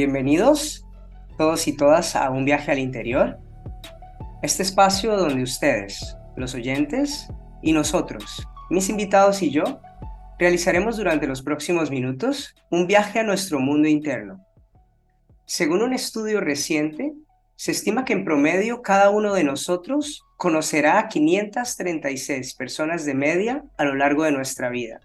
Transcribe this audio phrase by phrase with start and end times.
[0.00, 0.86] Bienvenidos
[1.36, 3.38] todos y todas a un viaje al interior.
[4.40, 7.28] Este espacio donde ustedes, los oyentes,
[7.60, 9.82] y nosotros, mis invitados y yo,
[10.38, 14.42] realizaremos durante los próximos minutos un viaje a nuestro mundo interno.
[15.44, 17.12] Según un estudio reciente,
[17.56, 23.64] se estima que en promedio cada uno de nosotros conocerá a 536 personas de media
[23.76, 25.02] a lo largo de nuestra vida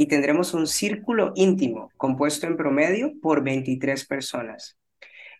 [0.00, 4.78] y tendremos un círculo íntimo compuesto en promedio por 23 personas.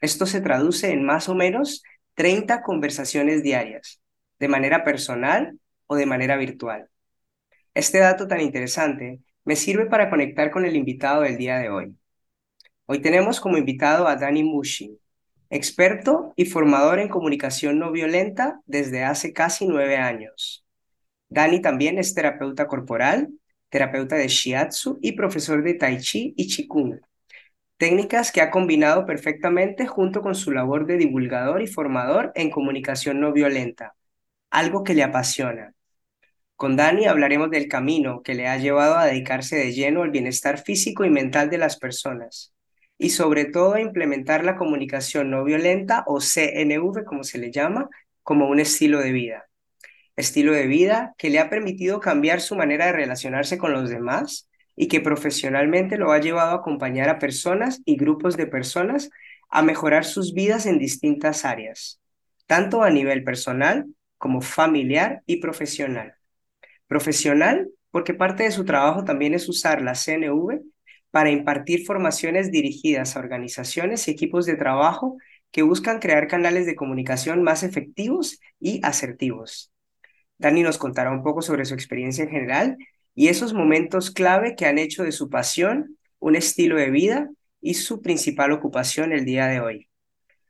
[0.00, 4.00] Esto se traduce en más o menos 30 conversaciones diarias,
[4.40, 6.88] de manera personal o de manera virtual.
[7.72, 11.94] Este dato tan interesante me sirve para conectar con el invitado del día de hoy.
[12.86, 14.98] Hoy tenemos como invitado a Dani Mushi,
[15.50, 20.66] experto y formador en comunicación no violenta desde hace casi nueve años.
[21.28, 23.37] Dani también es terapeuta corporal
[23.68, 27.00] terapeuta de Shiatsu y profesor de Tai Chi y Qigong,
[27.76, 33.20] técnicas que ha combinado perfectamente junto con su labor de divulgador y formador en comunicación
[33.20, 33.94] no violenta,
[34.50, 35.74] algo que le apasiona.
[36.56, 40.58] Con Dani hablaremos del camino que le ha llevado a dedicarse de lleno al bienestar
[40.58, 42.52] físico y mental de las personas
[42.98, 47.88] y sobre todo a implementar la comunicación no violenta o CNV como se le llama
[48.24, 49.47] como un estilo de vida
[50.18, 54.48] estilo de vida que le ha permitido cambiar su manera de relacionarse con los demás
[54.74, 59.10] y que profesionalmente lo ha llevado a acompañar a personas y grupos de personas
[59.48, 62.00] a mejorar sus vidas en distintas áreas,
[62.46, 63.86] tanto a nivel personal
[64.18, 66.14] como familiar y profesional.
[66.86, 70.60] Profesional porque parte de su trabajo también es usar la CNV
[71.10, 75.16] para impartir formaciones dirigidas a organizaciones y equipos de trabajo
[75.50, 79.72] que buscan crear canales de comunicación más efectivos y asertivos.
[80.38, 82.76] Dani nos contará un poco sobre su experiencia en general
[83.14, 87.28] y esos momentos clave que han hecho de su pasión un estilo de vida
[87.60, 89.88] y su principal ocupación el día de hoy.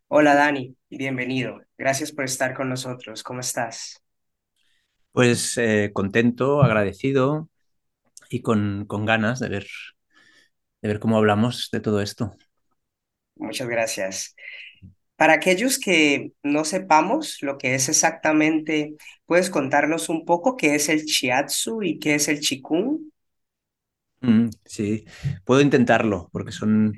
[0.08, 1.60] Hola Dani, bienvenido.
[1.78, 3.22] Gracias por estar con nosotros.
[3.22, 4.02] ¿Cómo estás?
[5.12, 7.48] Pues eh, contento, agradecido
[8.30, 9.66] y con, con ganas de ver,
[10.82, 12.32] de ver cómo hablamos de todo esto.
[13.36, 14.34] Muchas gracias.
[15.18, 18.96] Para aquellos que no sepamos lo que es exactamente,
[19.26, 23.00] ¿puedes contarnos un poco qué es el Chiatsu y qué es el Chikung?
[24.20, 25.04] Mm, sí,
[25.44, 26.94] puedo intentarlo, porque son,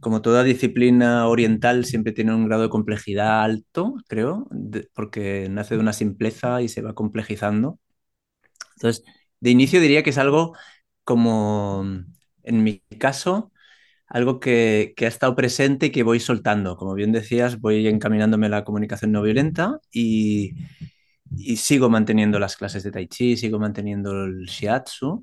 [0.00, 4.48] como toda disciplina oriental, siempre tiene un grado de complejidad alto, creo,
[4.94, 7.80] porque nace de una simpleza y se va complejizando.
[8.76, 9.04] Entonces,
[9.40, 10.54] de inicio diría que es algo
[11.04, 11.84] como,
[12.44, 13.52] en mi caso,
[14.10, 16.76] algo que, ha estado presente y que voy soltando.
[16.76, 20.54] Como bien decías, voy encaminándome a la comunicación no violenta y,
[21.56, 25.22] sigo manteniendo las clases de Tai Chi, sigo manteniendo el Shiatsu,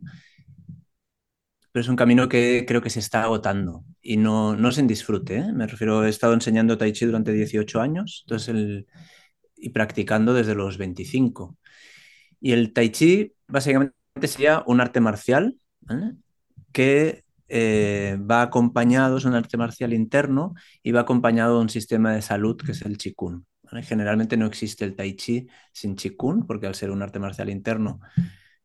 [1.72, 5.38] pero es un camino que creo que se está agotando y no, no en disfrute.
[5.38, 5.54] ¿eh?
[5.54, 8.88] Me refiero, he estado enseñando Tai Chi durante 18 años entonces el,
[9.58, 11.58] y practicando desde los 25.
[12.40, 13.94] Y el Tai Chi básicamente
[14.24, 15.58] sería un arte marcial
[16.72, 20.54] que eh, va acompañado, es un arte marcial interno
[20.84, 23.44] y va acompañado de un sistema de salud que es el Qigong.
[23.84, 28.00] Generalmente no existe el Tai Chi sin Qigong, porque al ser un arte marcial interno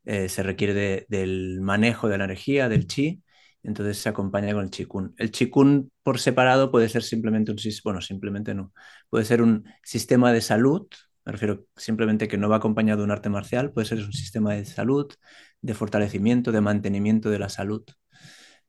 [0.04, 3.22] eh, se requiere del manejo de la energía, del Chi,
[3.62, 5.14] entonces se acompaña con el Qigong.
[5.18, 8.72] El Qigong por separado puede ser simplemente un bueno, simplemente no,
[9.10, 10.86] puede ser un sistema de salud,
[11.24, 14.54] me refiero simplemente que no va acompañado de un arte marcial, puede ser un sistema
[14.54, 15.12] de salud,
[15.60, 17.84] de fortalecimiento, de mantenimiento de la salud.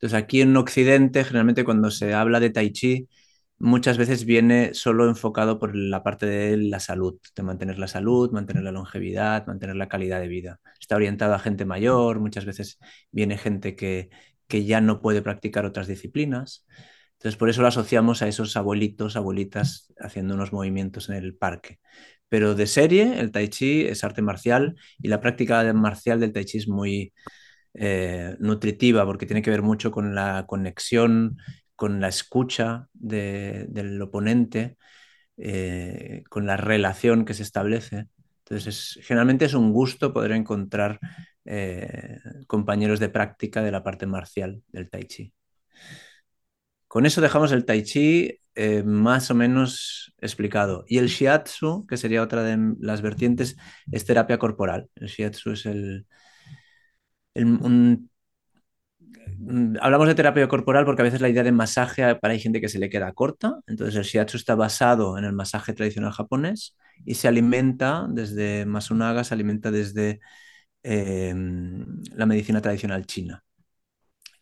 [0.04, 3.08] Entonces, aquí en Occidente, generalmente cuando se habla de Tai Chi,
[3.58, 8.30] muchas veces viene solo enfocado por la parte de la salud, de mantener la salud,
[8.34, 10.60] mantener la longevidad, mantener la calidad de vida.
[10.78, 12.80] Está orientado a gente mayor, muchas veces
[13.12, 14.10] viene gente que,
[14.50, 16.66] que ya no puede practicar otras disciplinas.
[17.14, 21.80] Entonces, por eso lo asociamos a esos abuelitos, abuelitas haciendo unos movimientos en el parque.
[22.28, 26.44] Pero de serie, el tai chi es arte marcial y la práctica marcial del tai
[26.44, 27.14] chi es muy,
[27.76, 31.38] eh, nutritiva, porque tiene que ver mucho con la conexión,
[31.76, 34.78] con la escucha del oponente,
[35.38, 38.08] eh, con la relación que se establece.
[38.40, 41.00] Entonces, generalmente es un gusto poder encontrar
[41.46, 45.34] eh, compañeros de práctica de la parte marcial del tai chi.
[46.88, 48.40] Con eso dejamos el tai chi
[48.86, 50.86] más o menos explicado.
[50.88, 53.58] Y el shiatsu, que sería otra de las vertientes,
[53.92, 54.90] es terapia corporal.
[54.96, 56.06] El shiatsu es el,
[59.82, 62.70] hablamos de terapia corporal porque a veces la idea de masaje para hay gente que
[62.70, 63.60] se le queda corta.
[63.68, 66.76] Entonces el shiatsu está basado en el masaje tradicional japonés
[67.06, 70.20] y se alimenta desde Masunaga, se alimenta desde
[70.84, 71.86] em,
[72.16, 73.44] la medicina tradicional china,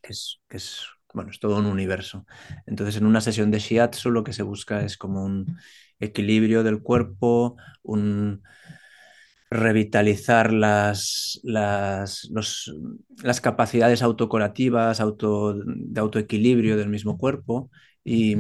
[0.01, 2.25] que es, bueno, es todo un universo.
[2.65, 5.57] Entonces, en una sesión de shiatsu lo que se busca es como un
[5.99, 8.43] equilibrio del cuerpo, un
[9.51, 12.29] revitalizar las, las,
[13.21, 17.69] las capacidades autocurativas, auto, de autoequilibrio del mismo cuerpo
[18.03, 18.35] y,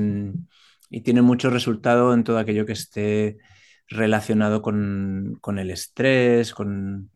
[0.89, 3.37] y, tiene mucho resultado en todo aquello que esté
[3.89, 7.11] relacionado con, con el estrés, con...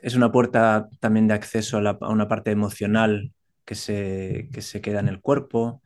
[0.00, 3.32] es una puerta también de acceso a, a una parte emocional
[3.64, 5.82] que se, que se queda en el cuerpo.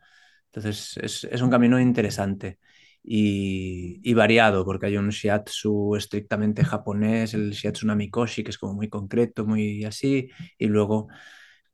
[0.47, 2.59] Entonces es, es un camino interesante
[3.03, 8.89] y, variado, porque hay un shiatsu estrictamente japonés, el shiatsu namikoshi, que es como muy
[8.89, 11.07] concreto, muy así, y luego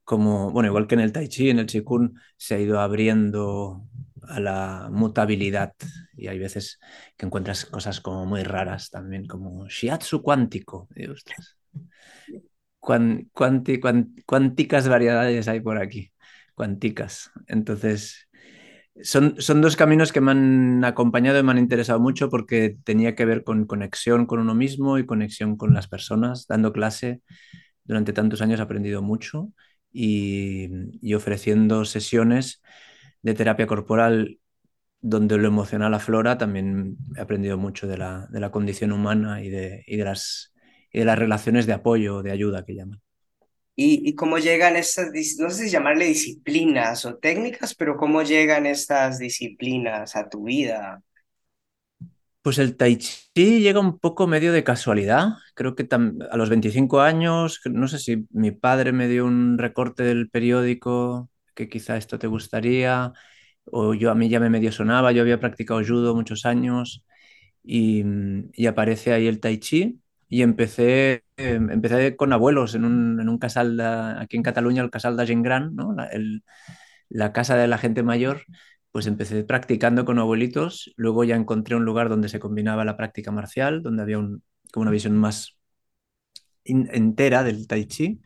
[0.03, 3.85] como, bueno, igual que en el tai chi, en el chikun, se ha ido abriendo
[4.23, 5.73] a la mutabilidad
[6.15, 6.79] y hay veces
[7.15, 10.89] que encuentras cosas como muy raras también, como shiatsu cuántico.
[14.25, 16.11] cuánticas variedades hay por aquí,
[16.55, 17.31] cuánticas.
[17.47, 18.28] Entonces,
[19.03, 23.25] son, dos caminos que me han acompañado y me han interesado mucho porque tenía que
[23.25, 26.47] ver con conexión con uno mismo y conexión con las personas.
[26.47, 27.21] Dando clase
[27.83, 29.51] durante tantos años he aprendido mucho
[29.91, 30.69] y,
[31.15, 32.61] ofreciendo sesiones
[33.21, 34.39] de terapia corporal
[35.01, 40.53] donde lo emocional aflora, también he aprendido mucho de la, condición humana y de, las,
[40.91, 43.01] y de las relaciones de apoyo, de ayuda que llaman
[43.81, 49.19] y, cómo llegan estas, no sé si llamarle disciplinas o técnicas, pero cómo llegan estas
[49.19, 51.01] disciplinas a tu vida.
[52.41, 55.29] Pues el tai chi llega un poco medio de casualidad.
[55.55, 60.03] Creo que a los 25 años, no sé si mi padre me dio un recorte
[60.03, 63.13] del periódico que quizá esto te gustaría,
[63.65, 67.05] o yo a mí ya me medio sonaba, yo había practicado judo muchos años
[67.63, 68.03] y,
[68.53, 73.29] y aparece ahí el tai chi y empecé, em, empecé con abuelos en un, en
[73.29, 75.93] un casal aquí en Cataluña, el casal de Gent Gran, ¿no?
[75.93, 76.09] la,
[77.09, 78.43] la casa de la gente mayor,
[78.91, 83.31] pues empecé practicando con abuelitos, luego ya encontré un lugar donde se combinaba la práctica
[83.31, 85.57] marcial, donde había un, como una visión más
[86.63, 88.21] entera del tai chi.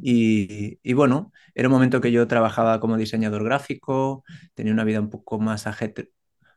[0.00, 4.24] Y, y, bueno, era un momento que yo trabajaba como diseñador gráfico,
[4.54, 6.12] tenía una vida un poco más ajetreada.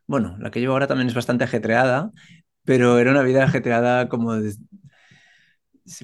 [0.08, 2.12] Bueno, la que llevo ahora también es bastante ajetreada,
[2.66, 4.36] pero era una vida ajetreada como,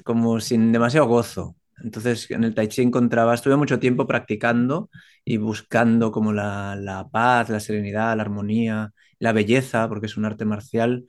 [0.04, 1.56] como sin demasiado gozo.
[1.82, 4.90] Entonces en el Tai Chi encontraba, estuve mucho tiempo practicando
[5.24, 10.24] y buscando como la, la, paz, la serenidad, la armonía, la belleza, porque es un
[10.24, 11.06] arte marcial.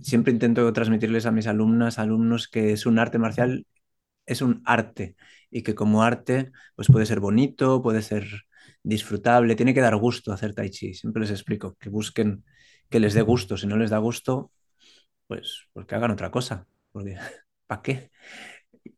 [0.00, 3.66] Siempre intento transmitirles a mis alumnas, alumnos, que es un arte marcial,
[4.26, 5.16] es un arte
[5.50, 8.26] y que como arte pues puede ser bonito, puede ser
[8.82, 10.94] disfrutable, tiene que dar gusto hacer Tai Chi.
[10.94, 12.44] Siempre les explico que busquen
[12.90, 13.56] que les dé gusto.
[13.56, 14.52] Si no les da gusto,
[15.26, 16.66] pues, pues que hagan otra cosa.
[16.92, 17.16] Porque,
[17.66, 18.10] ¿para qué?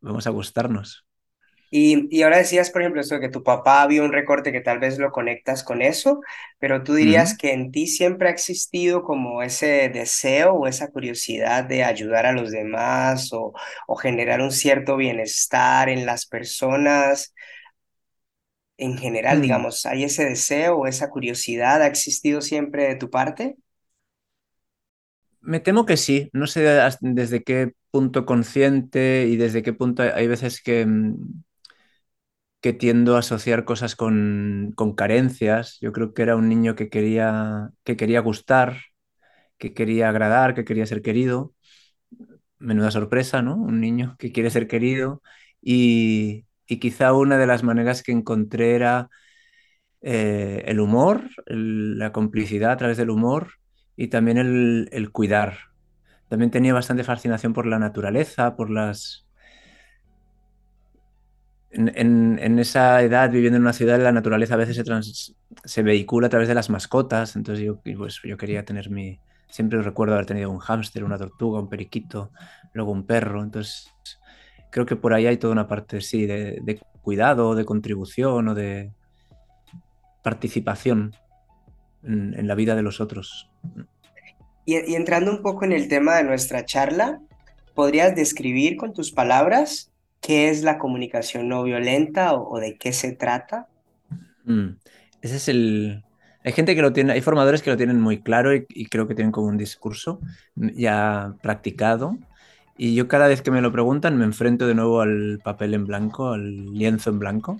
[0.01, 1.05] Vamos a gustarnos.
[1.71, 4.63] Y, y, ahora decías, por ejemplo, esto de que tu papá vio un recorte que
[4.63, 6.23] tal vez lo conectas con eso,
[6.59, 11.65] pero tú dirías que en ti siempre ha existido como ese deseo o esa curiosidad
[11.65, 13.53] de ayudar a los demás o,
[13.87, 17.35] o generar un cierto bienestar en las personas
[18.79, 19.43] en general, mm.
[19.43, 23.57] digamos, ¿hay ese deseo o esa curiosidad ha existido siempre de tu parte?
[25.41, 26.31] Me temo que sí.
[26.33, 26.63] No sé
[27.01, 31.43] desde qué punto consciente y desde qué punto hay veces que, mm,
[32.61, 35.79] que tiendo a asociar cosas con, carencias.
[35.81, 38.79] Yo creo que era un niño que quería, que quería gustar,
[39.59, 41.55] que quería agradar, que quería ser querido.
[42.59, 43.57] Menuda sorpresa, ¿no?
[43.57, 45.23] Un niño que quiere ser querido.
[45.61, 49.11] Y, y quizá una de las maneras que encontré era
[50.01, 53.53] eh, el humor, la complicidad a través del humor
[53.99, 55.59] y también el, cuidar.
[56.29, 59.27] También tenía bastante fascinación por la naturaleza, por las...
[61.71, 66.31] En, esa edad, viviendo en una ciudad, la naturaleza a veces se, se vehicula a
[66.31, 67.35] través de las mascotas.
[67.35, 69.19] Entonces yo, pues, yo quería tener mi...
[69.49, 72.31] Siempre recuerdo haber tenido un hámster, una tortuga, un periquito,
[72.75, 73.43] luego un perro.
[73.43, 73.93] Entonces
[74.71, 78.55] creo que por ahí hay toda una parte, sí, de, de cuidado, de contribución o
[78.55, 78.93] de
[80.23, 81.17] participación
[82.05, 83.48] en, la vida de los otros.
[84.65, 87.21] Y, entrando un poco en el tema de nuestra charla,
[87.75, 93.13] ¿podrías describir con tus palabras qué es la comunicación no violenta o, de qué se
[93.13, 93.69] trata?
[94.45, 94.71] Mm,
[95.23, 96.05] ese es el...
[96.45, 99.07] Hay gente que lo tiene, hay formadores que lo tienen muy claro y, y creo
[99.09, 100.21] que tienen como un discurso
[100.55, 102.17] ya practicado.
[102.77, 105.85] Y yo cada vez que me lo preguntan me enfrento de nuevo al papel en
[105.85, 107.59] blanco, al lienzo en blanco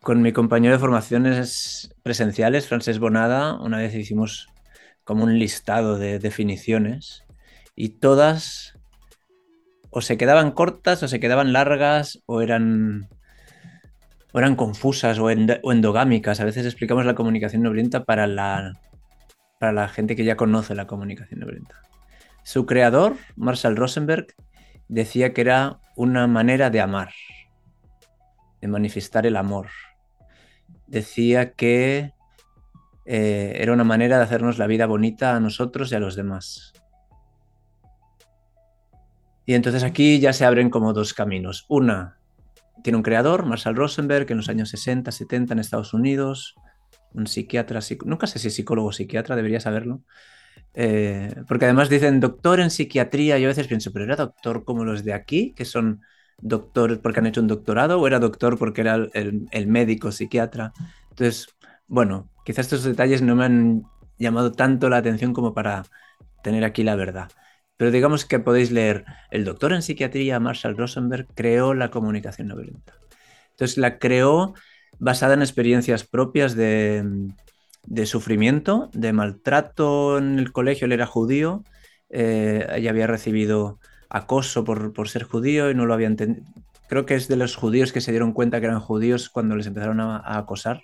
[0.00, 4.48] con mi compañero de formaciones presenciales, Francés Bonada, una vez hicimos
[5.10, 7.24] como un listado de definiciones
[7.74, 8.78] y todas
[9.90, 13.08] o se quedaban cortas o se quedaban largas o eran
[14.32, 16.38] o eran confusas o, end o, endogámicas.
[16.38, 18.74] A veces explicamos la comunicación no violenta para la,
[19.58, 21.74] para la gente que ya conoce la comunicación no violenta.
[22.44, 24.28] Su creador, Marshall Rosenberg,
[24.86, 27.10] decía que era una manera de amar,
[28.60, 29.70] de manifestar el amor.
[30.86, 32.12] Decía que
[33.12, 36.72] eh, era una manera de hacernos la vida bonita a nosotros y a los demás.
[39.44, 41.66] Y entonces aquí ya se abren como dos caminos.
[41.68, 42.18] Una,
[42.84, 46.54] tiene un creador, Marshall Rosenberg, en los años 60, 70 en Estados Unidos,
[47.12, 50.02] un psiquiatra, nunca sé si es psicólogo o psiquiatra, debería saberlo.
[50.74, 54.84] Eh, porque además dicen doctor en psiquiatría, yo a veces pienso, pero era doctor como
[54.84, 56.00] los de aquí, que son
[56.40, 60.72] doctores porque han hecho un doctorado, o era doctor porque era el, el médico psiquiatra.
[61.10, 61.48] Entonces,
[61.90, 63.82] bueno, quizás estos detalles no me han
[64.16, 65.82] llamado tanto la atención como para
[66.42, 67.30] tener aquí la verdad.
[67.76, 72.56] Pero digamos que podéis leer, el doctor en psiquiatría Marshall Rosenberg creó la comunicación no
[72.56, 72.94] violenta.
[73.50, 74.54] Entonces la creó
[75.00, 77.04] basada en experiencias propias de,
[78.04, 81.64] sufrimiento, de maltrato en el colegio, él era judío,
[82.08, 86.46] eh, ella había recibido acoso por, ser judío y no lo había entendido.
[86.88, 89.66] Creo que es de los judíos que se dieron cuenta que eran judíos cuando les
[89.66, 90.82] empezaron a, acosar.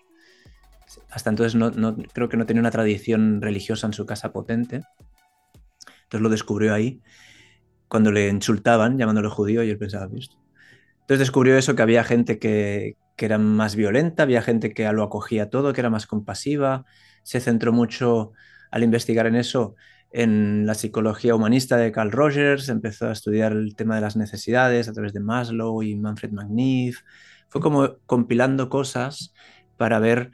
[1.11, 4.83] Hasta entonces no, creo que no tenía una tradición religiosa en su casa potente.
[6.05, 7.01] Entonces lo descubrió ahí,
[7.89, 10.37] cuando le insultaban llamándolo judío y él pensaba, visto.
[11.01, 15.49] Entonces descubrió eso, que había gente que, era más violenta, había gente que lo acogía
[15.51, 16.85] todo, que era más compasiva.
[17.23, 18.33] Se centró mucho
[18.71, 19.77] al investigar en eso
[20.11, 24.89] en la psicología humanista de Carl Rogers, empezó a estudiar el tema de las necesidades
[24.89, 27.03] a través de Maslow y Manfred Magniff.
[27.49, 29.35] Fue como compilando cosas
[29.77, 30.31] para ver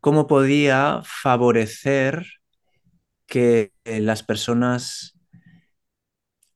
[0.00, 2.26] cómo podía favorecer
[3.26, 5.16] que eh, las personas,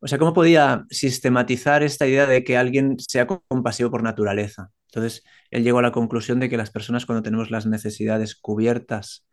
[0.00, 4.70] o sea, cómo podía sistematizar esta idea de que alguien sea compasivo por naturaleza.
[4.86, 9.26] Entonces, él llegó a la conclusión de que las personas cuando tenemos las necesidades cubiertas,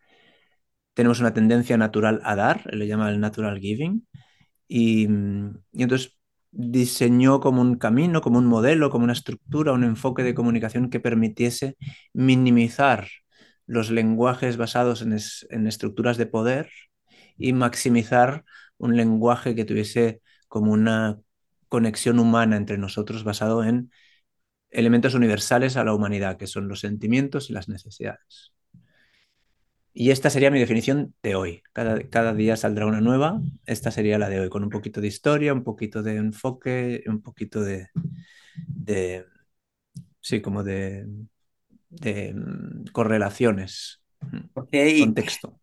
[0.94, 4.08] tenemos una tendencia natural a dar, él llama el natural giving,
[4.68, 5.08] y,
[5.74, 6.18] y entonces
[6.52, 11.00] diseñó como un camino, como un modelo, como una estructura, un enfoque de comunicación que
[11.00, 11.78] permitiese
[12.14, 13.08] minimizar
[13.72, 15.18] los lenguajes basados en,
[15.50, 16.70] en estructuras de poder
[17.38, 18.44] y maximizar
[18.78, 21.22] un lenguaje que tuviese como una
[21.70, 23.90] conexión humana entre nosotros basado en
[24.72, 28.52] elementos universales a la humanidad, que son los sentimientos y las necesidades.
[29.94, 31.64] Y esta sería mi definición de hoy.
[31.72, 33.42] Cada, cada, día saldrá una nueva.
[33.66, 37.22] Esta sería la de hoy, con un poquito de historia, un poquito de enfoque, un
[37.22, 37.88] poquito de,
[38.68, 39.26] de
[40.20, 41.06] sí, como de,
[41.92, 44.02] de mm, correlaciones,
[44.56, 45.02] okay.
[45.02, 45.62] contexto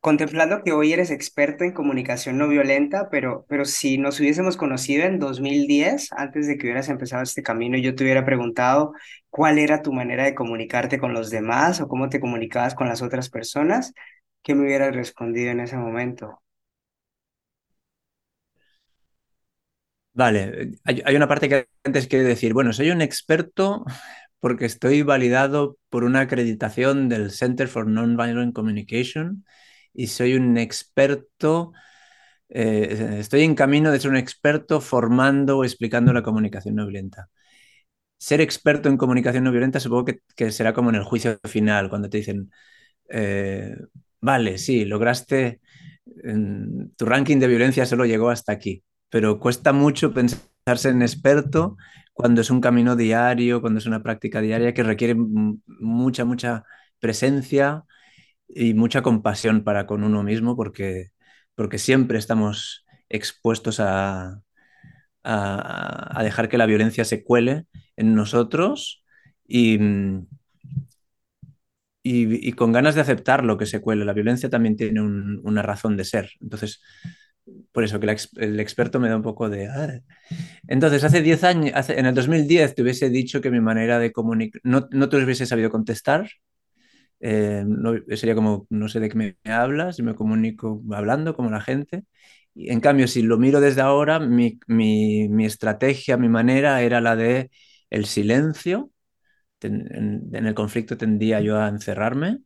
[0.00, 5.04] contemplando que hoy eres experto en comunicación no violenta, pero, pero si nos hubiésemos conocido
[5.04, 8.92] en 2010, antes de que hubieras empezado este camino, yo te hubiera preguntado
[9.28, 13.02] cuál era tu manera de comunicarte con los demás o cómo te comunicabas con las
[13.02, 13.92] otras personas,
[14.42, 16.40] ¿qué me hubieras respondido en ese momento?
[20.12, 23.84] Vale, hay, una parte que antes quiere decir, bueno, soy un experto
[24.40, 29.44] porque estoy validado por una acreditación del Center for Nonviolent Communication
[29.92, 31.72] y soy un experto,
[32.48, 37.28] eh, estoy en camino de ser un experto formando o explicando la comunicación no violenta.
[38.18, 42.08] Ser experto en comunicación no violenta supongo que, será como en el juicio final, cuando
[42.10, 42.50] te dicen,
[43.08, 43.76] eh,
[44.20, 45.60] vale, sí, lograste,
[46.96, 50.12] tu ranking de violencia solo llegó hasta aquí, pero cuesta mucho
[50.84, 51.76] en experto
[52.12, 56.64] cuando es un camino diario, cuando es una práctica diaria que requiere mucha, mucha
[57.00, 57.84] presencia,
[58.48, 61.10] y mucha compasión para con uno mismo porque,
[61.54, 64.42] porque siempre estamos expuestos a,
[65.22, 69.04] a, dejar que la violencia se cuele en nosotros
[69.46, 69.78] y,
[72.02, 74.04] y, con ganas de aceptar lo que se cuele.
[74.04, 76.30] La violencia también tiene una razón de ser.
[76.40, 76.80] Entonces,
[77.72, 79.68] por eso que el experto me da un poco de...
[79.68, 80.00] Ah".
[80.68, 84.60] Entonces, hace 10 años, en el 2010 te hubiese dicho que mi manera de comunicar,
[84.64, 86.30] no, no te hubiese sabido contestar,
[87.20, 91.50] eh, no, sería como, no sé de qué me hablas, y me comunico hablando como
[91.50, 92.04] la gente.
[92.54, 97.00] Y en cambio, si lo miro desde ahora, mi, mi, mi estrategia, mi manera era
[97.00, 97.50] la de
[97.90, 98.90] el silencio.
[99.62, 99.88] En,
[100.34, 102.40] en, el conflicto tendía yo a encerrarme.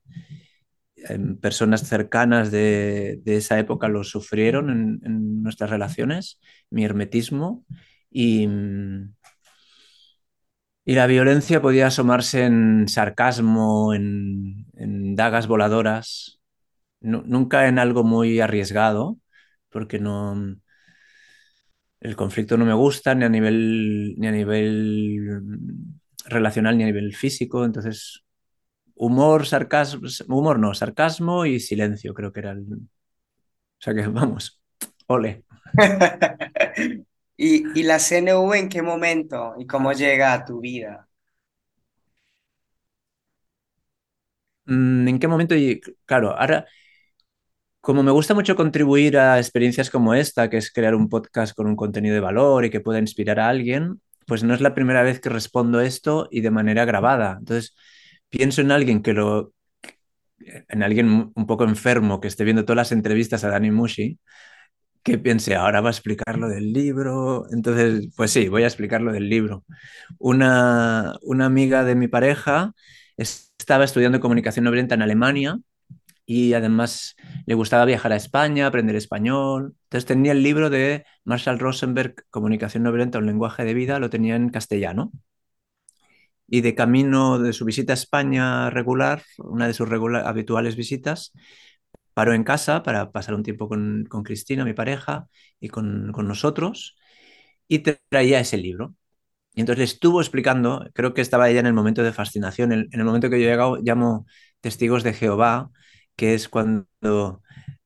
[0.96, 6.38] En personas cercanas de, de, esa época lo sufrieron en, en nuestras relaciones,
[6.70, 7.64] mi hermetismo.
[8.12, 8.46] Y,
[10.84, 14.66] y la violencia podía asomarse en sarcasmo, en,
[15.16, 16.40] dagas voladoras,
[17.00, 19.18] nunca en algo muy arriesgado,
[19.70, 20.56] porque no
[22.00, 25.42] el conflicto no me gusta ni a nivel ni a nivel
[26.26, 27.64] relacional ni a nivel físico.
[27.64, 28.24] Entonces,
[28.94, 32.62] humor, sarcasmo, humor no, sarcasmo y silencio, creo que era el.
[32.62, 32.78] O
[33.78, 34.60] sea que vamos,
[35.06, 35.44] ole.
[37.36, 41.08] ¿Y, ¿Y la CNV en qué momento y cómo llega a tu vida?
[44.66, 45.54] Mm, ¿En qué momento?
[45.56, 46.66] Y claro, ahora,
[47.80, 51.66] como me gusta mucho contribuir a experiencias como esta, que es crear un podcast con
[51.66, 55.02] un contenido de valor y que pueda inspirar a alguien, pues no es la primera
[55.02, 57.36] vez que respondo esto y de manera grabada.
[57.40, 57.74] Entonces,
[58.30, 59.52] pienso en alguien que lo,
[60.68, 64.18] en alguien un poco enfermo que esté viendo todas las entrevistas a Dani Mushi,
[65.02, 67.46] que piense, ahora va a explicar lo del libro.
[67.50, 69.64] Entonces, pues sí, voy a explicar lo del libro.
[70.18, 72.72] Una, una amiga de mi pareja
[73.16, 75.58] estaba estudiando comunicación no violenta en Alemania
[76.26, 77.16] y además
[77.46, 79.74] le gustaba viajar a España, aprender español.
[79.84, 84.10] Entonces tenía el libro de Marshall Rosenberg, Comunicación no violenta, un lenguaje de vida, lo
[84.10, 85.12] tenía en castellano.
[86.46, 91.32] Y de camino de su visita a España regular, una de sus habituales visitas,
[92.14, 95.28] paró en casa para pasar un tiempo con, con Cristina, mi pareja,
[95.60, 96.96] y con, con nosotros,
[97.68, 98.94] y traía ese libro.
[99.54, 102.88] Y entonces le estuvo explicando, creo que estaba ella en el momento de fascinación, en,
[102.90, 104.26] el momento que yo llegado, llamo
[104.60, 105.70] testigos de Jehová,
[106.16, 107.42] que es cuando,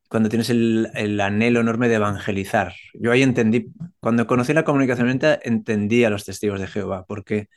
[0.09, 2.75] cuando tienes el, el, anhelo enorme de evangelizar.
[2.95, 7.49] Yo ahí entendí, cuando conocí la comunicación lenta, entendí a los testigos de Jehová, porque,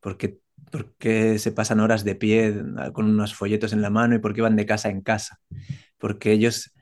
[0.00, 0.38] porque,
[0.70, 2.54] porque se pasan horas de pie
[2.94, 5.38] con unos folletos en la mano y porque van de casa en casa,
[5.98, 6.72] porque ellos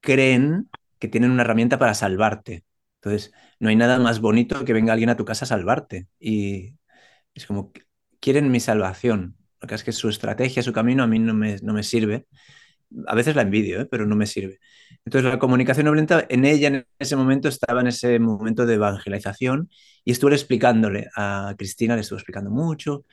[0.00, 0.68] creen
[0.98, 2.64] que tienen una herramienta para salvarte.
[2.96, 6.08] Entonces, no hay nada más bonito que venga alguien a tu casa a salvarte.
[6.18, 6.76] Y
[7.34, 7.72] es como,
[8.20, 9.36] quieren mi salvación.
[9.60, 12.26] Lo que es que su estrategia, su camino a mí no me, no me sirve.
[13.06, 13.86] A veces la envidio, ¿eh?
[13.86, 14.60] pero no me sirve.
[15.04, 18.74] Entonces la comunicación no violenta, en ella en ese momento estaba en ese momento de
[18.74, 19.70] evangelización
[20.04, 23.04] y estuve explicándole a Cristina, le estuve explicando mucho.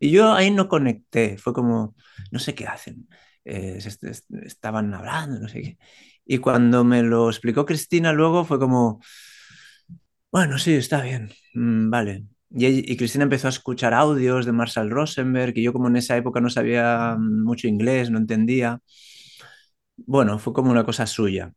[0.00, 1.96] Y yo ahí no conecté, fue como,
[2.30, 3.08] no sé qué hacen.
[3.48, 3.78] Eh,
[4.42, 5.78] estaban hablando, no sé qué.
[6.24, 9.00] Y cuando me lo explicó Cristina luego fue como,
[10.32, 12.24] bueno, sí, está bien, mm, vale.
[12.50, 16.40] Y, Cristina empezó a escuchar audios de Marshall Rosenberg, y yo como en esa época
[16.40, 18.80] no sabía mucho inglés, no entendía.
[19.96, 21.52] Bueno, fue como una cosa suya.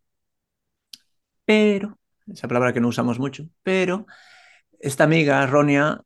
[1.45, 4.05] Pero, esa palabra que no usamos mucho, pero
[4.79, 6.01] esta amiga, Ronia,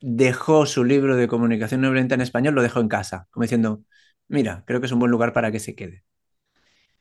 [0.00, 3.84] dejó su libro de comunicación no en español, lo dejó en casa, como diciendo,
[4.28, 6.04] mira, creo que es un buen lugar para que se quede.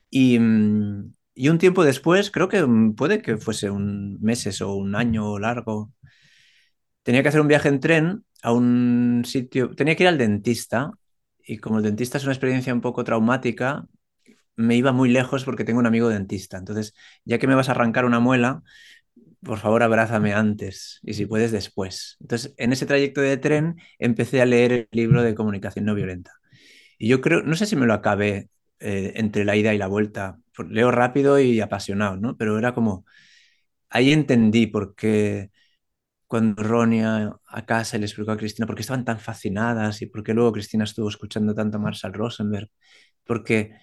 [0.10, 1.14] Y, mm,
[1.50, 5.92] un tiempo después, creo que mm, puede que fuese un meses o un año largo,
[7.04, 10.92] tenía que hacer un viaje en tren a un sitio, tenía que ir al dentista
[11.44, 13.86] y como el dentista es una experiencia un poco traumática,
[14.56, 16.58] me iba muy lejos porque tengo un amigo dentista.
[16.58, 18.64] Entonces, ya que me vas a arrancar una muela,
[19.44, 22.18] por favor abrázame antes y si puedes después.
[22.22, 26.34] Entonces, en ese trayecto de tren empecé a leer el libro de comunicación no violenta.
[26.98, 29.88] Y yo creo, no sé si me lo acabé eh, entre la ida y la
[29.88, 30.40] vuelta.
[30.70, 32.38] Leo rápido y apasionado, ¿no?
[32.38, 33.06] Pero era como,
[33.90, 35.52] ahí entendí por qué
[36.28, 40.24] cuando Ronia a casa le explicó a Cristina por qué estaban tan fascinadas y por
[40.24, 42.70] qué luego Cristina estuvo escuchando tanto a Marshall Rosenberg.
[43.26, 43.74] Porque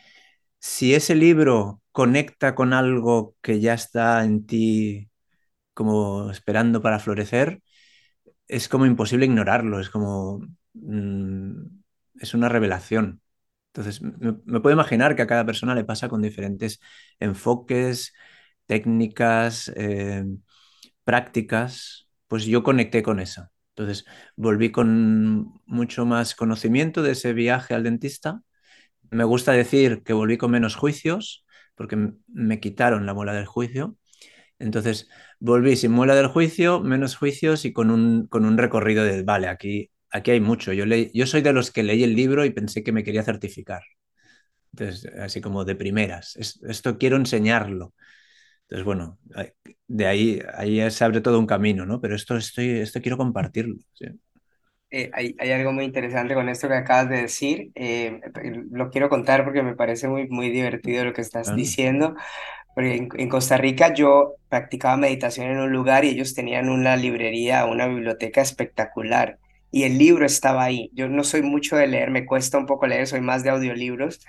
[0.60, 5.10] si ese libro conecta con algo que ya está en ti
[5.74, 7.62] como esperando para florecer,
[8.48, 10.40] es como imposible ignorarlo, es como...
[10.74, 11.83] Mm,
[12.20, 13.20] es una revelación.
[13.68, 16.80] Entonces, me, puedo imaginar que a cada persona le pasa con diferentes
[17.18, 18.12] enfoques,
[18.66, 20.24] técnicas, eh,
[21.04, 23.48] prácticas, pues yo conecté con eso.
[23.70, 24.04] Entonces,
[24.36, 28.42] volví con mucho más conocimiento de ese viaje al dentista.
[29.10, 33.96] Me gusta decir que volví con menos juicios, porque me quitaron la muela del juicio.
[34.58, 35.08] Entonces,
[35.40, 39.48] volví sin muela del juicio, menos juicios y con un, con un recorrido de, vale,
[39.48, 40.72] aquí aquí hay mucho.
[40.72, 43.82] Yo, yo soy de los que leí el libro y pensé que me quería certificar.
[44.72, 46.36] Entonces, así como de primeras.
[46.36, 47.94] esto quiero enseñarlo.
[48.62, 49.18] Entonces, bueno,
[49.88, 52.00] de ahí, ahí se abre todo un camino, ¿no?
[52.00, 53.74] Pero esto, estoy, esto quiero compartirlo.
[54.90, 57.72] Eh, hay, hay, algo muy interesante con esto que acabas de decir.
[57.74, 58.20] Eh,
[58.70, 62.14] lo quiero contar porque me parece muy, muy divertido lo que estás diciendo.
[62.74, 66.96] Porque en, en, Costa Rica yo practicaba meditación en un lugar y ellos tenían una
[66.96, 69.38] librería, una biblioteca espectacular
[69.74, 70.88] y el libro estaba ahí.
[70.94, 74.20] Yo no soy mucho de leer, me cuesta un poco leer, soy más de audiolibros,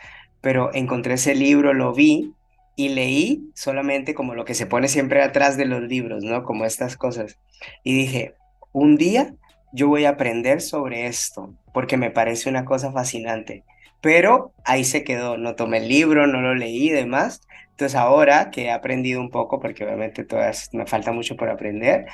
[0.41, 2.33] pero encontré ese libro, lo vi
[2.75, 6.43] y leí solamente como lo que se pone siempre atrás de los libros, ¿no?
[6.43, 7.37] Como estas cosas.
[7.83, 8.33] Y dije,
[8.73, 9.35] un día
[9.71, 13.63] yo voy a aprender sobre esto, porque me parece una cosa fascinante.
[14.01, 17.41] Pero ahí se quedó, no tomé el libro, no lo leí y demás.
[17.69, 22.07] Entonces ahora que he aprendido un poco, porque obviamente todas me falta mucho por aprender,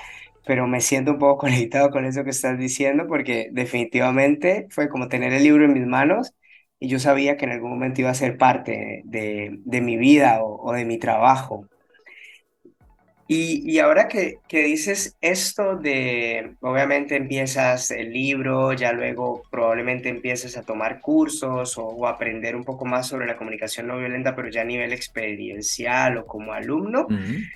[0.46, 5.08] pero me siento un poco conectado con eso que estás diciendo porque definitivamente fue como
[5.10, 6.34] tener el libro en mis manos
[6.80, 10.42] y yo sabía que en algún momento iba a ser parte de, de mi vida
[10.44, 11.68] o, o de mi trabajo.
[13.28, 20.10] Y, y ahora que, que dices esto de, obviamente empiezas el libro, ya luego probablemente
[20.10, 24.36] empiezas a tomar cursos o, o aprender un poco más sobre la comunicación no violenta,
[24.36, 27.08] pero ya a nivel experiencial o como alumno.
[27.08, 27.52] Mm.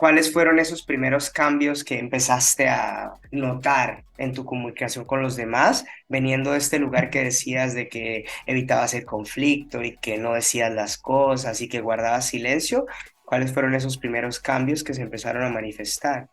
[0.00, 5.84] ¿Cuáles fueron esos primeros cambios que empezaste a notar en tu comunicación con los demás,
[6.08, 10.72] veniendo de este lugar que decías de que evitabas el conflicto y que no decías
[10.72, 12.86] las cosas y que guardabas silencio?
[13.26, 16.30] ¿Cuáles fueron esos primeros cambios que se empezaron a manifestar?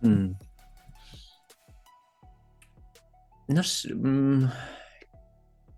[0.00, 0.30] Mm.
[3.48, 4.48] No sé, mm,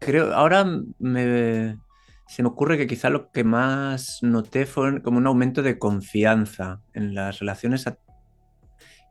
[0.01, 0.67] creo, ahora
[0.99, 1.79] me,
[2.35, 6.81] se me ocurre que quizá lo que más noté fue como un aumento de confianza
[6.93, 7.85] en las relaciones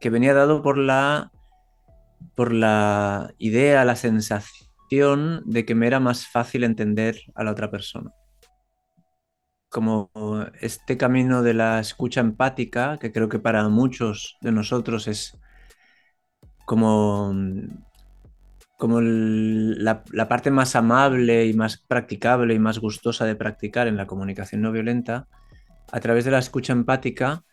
[0.02, 1.32] que venía dado por la,
[2.36, 7.72] por la idea, la sensación de que me era más fácil entender a la otra
[7.72, 8.12] persona.
[9.70, 10.12] Como
[10.60, 15.40] este camino de la escucha empática, que creo que para muchos de nosotros es
[16.66, 17.34] como
[18.84, 24.08] como la, parte más amable y más practicable y más gustosa de practicar en la
[24.08, 25.26] comunicación no violenta,
[25.90, 27.46] a través de la escucha empática,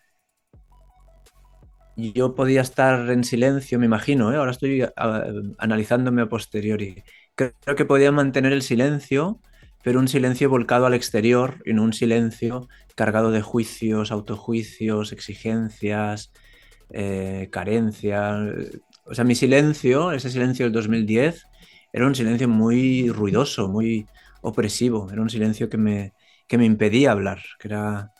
[1.97, 4.38] yo podía estar en silencio, me imagino, ¿eh?
[4.38, 5.25] ahora estoy ah,
[5.59, 7.05] analizándome a posteriori.
[7.37, 9.40] Creo que podía mantener el silencio,
[9.85, 12.66] pero un silencio volcado al exterior y no un silencio
[12.97, 16.33] cargado de juicios, autojuicios, exigencias,
[16.93, 18.37] eh, carencia.
[19.11, 21.44] O sea, mi silencio, ese silencio del 2010,
[21.92, 24.07] era un silencio muy ruidoso, muy
[24.42, 25.11] opresivo.
[25.12, 26.14] Era un silencio que me,
[26.49, 28.12] que me impedía hablar, que era...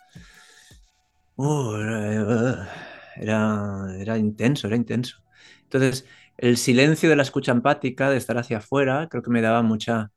[1.37, 2.69] Uh, era,
[3.17, 5.17] era, era intenso, era intenso.
[5.63, 6.05] Entonces,
[6.37, 10.11] el silencio de la escucha empática, de estar hacia afuera, creo que me daba mucha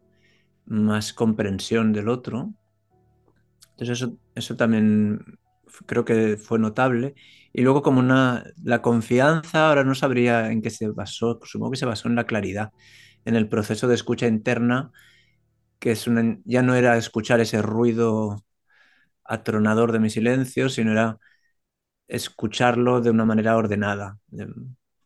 [0.67, 2.55] más comprensión del otro.
[3.73, 5.21] Entonces, eso, eso también
[5.87, 7.15] creo que fue notable.
[7.55, 11.79] Y luego como una, la confianza, ahora no sabría en qué se basó, supongo que
[11.79, 12.73] se basó en la claridad,
[13.25, 14.91] en el proceso de escucha interna,
[15.79, 18.45] que es una, ya no era escuchar ese ruido
[19.25, 21.19] atronador de mi silencio, sino era
[22.09, 24.19] escucharlo de una manera ordenada.
[24.29, 24.49] De,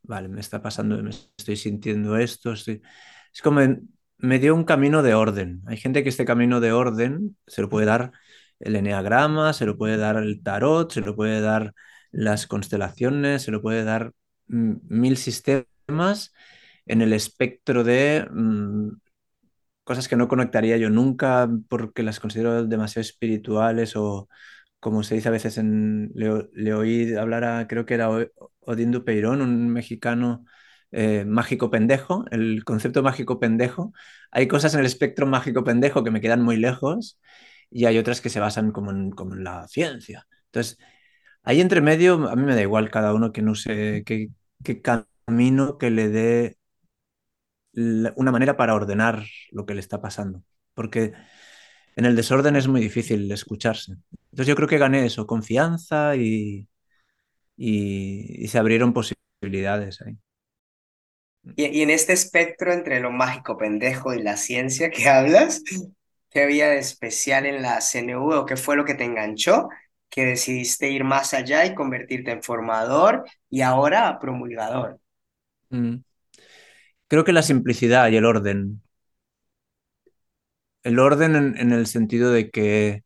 [0.02, 2.82] vale, me está pasando, me estoy sintiendo esto, estoy...
[3.32, 3.60] Es como
[4.18, 5.62] me dio un camino de orden.
[5.66, 8.12] Hay gente que este camino de orden se lo puede dar
[8.60, 11.74] el eneagrama, se lo puede dar el tarot, se lo puede dar
[12.18, 14.12] las constelaciones, se lo puede dar
[14.48, 16.32] mm, mil sistemas
[16.86, 18.90] en el espectro de mm,
[19.84, 24.28] cosas que no conectaría yo nunca porque las considero demasiado espirituales o
[24.80, 28.08] como se dice a veces en le, le oí hablar a creo que era
[28.60, 30.44] Odín Dupeirón, un mexicano
[30.92, 33.92] eh, mágico pendejo, el concepto mágico pendejo.
[34.30, 37.18] Hay cosas en el espectro mágico pendejo que me quedan muy lejos
[37.70, 40.26] y hay otras que se basan como en, como en la ciencia.
[40.46, 40.78] Entonces,
[41.48, 44.30] Ahí entre medio, a mí me da igual cada uno que no sé qué,
[45.26, 46.58] camino que le dé
[48.16, 50.42] una manera para ordenar lo que le está pasando.
[50.74, 51.12] Porque
[51.96, 53.94] en el desorden es muy difícil escucharse.
[54.32, 56.68] Entonces yo creo que gané eso, confianza y,
[57.56, 60.18] y- y se abrieron posibilidades ahí.
[61.56, 65.62] Y, y en este espectro entre lo mágico pendejo y la ciencia que hablas,
[66.30, 69.68] ¿qué había de especial en la CNV o qué fue lo que te enganchó
[70.10, 75.00] que decidiste ir más allá y convertirte en formador y ahora promulgador?
[75.70, 76.02] Mm.
[77.08, 78.82] Creo que la simplicidad y el orden.
[80.82, 83.02] El orden en, el sentido de que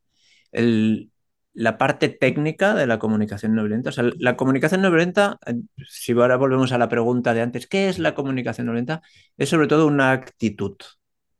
[0.52, 1.12] el-
[1.54, 3.90] la parte técnica de la comunicación no violenta.
[3.90, 5.54] O sea, la comunicación no violenta, eh,
[5.88, 9.02] si ahora volvemos a la pregunta de antes, ¿qué es la comunicación no violenta?
[9.38, 10.76] Es sobre todo una actitud,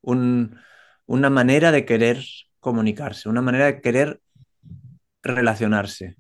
[0.03, 0.59] un-
[1.07, 2.25] una manera de querer
[2.61, 4.21] comunicarse, una manera de querer
[5.23, 6.17] relacionarse.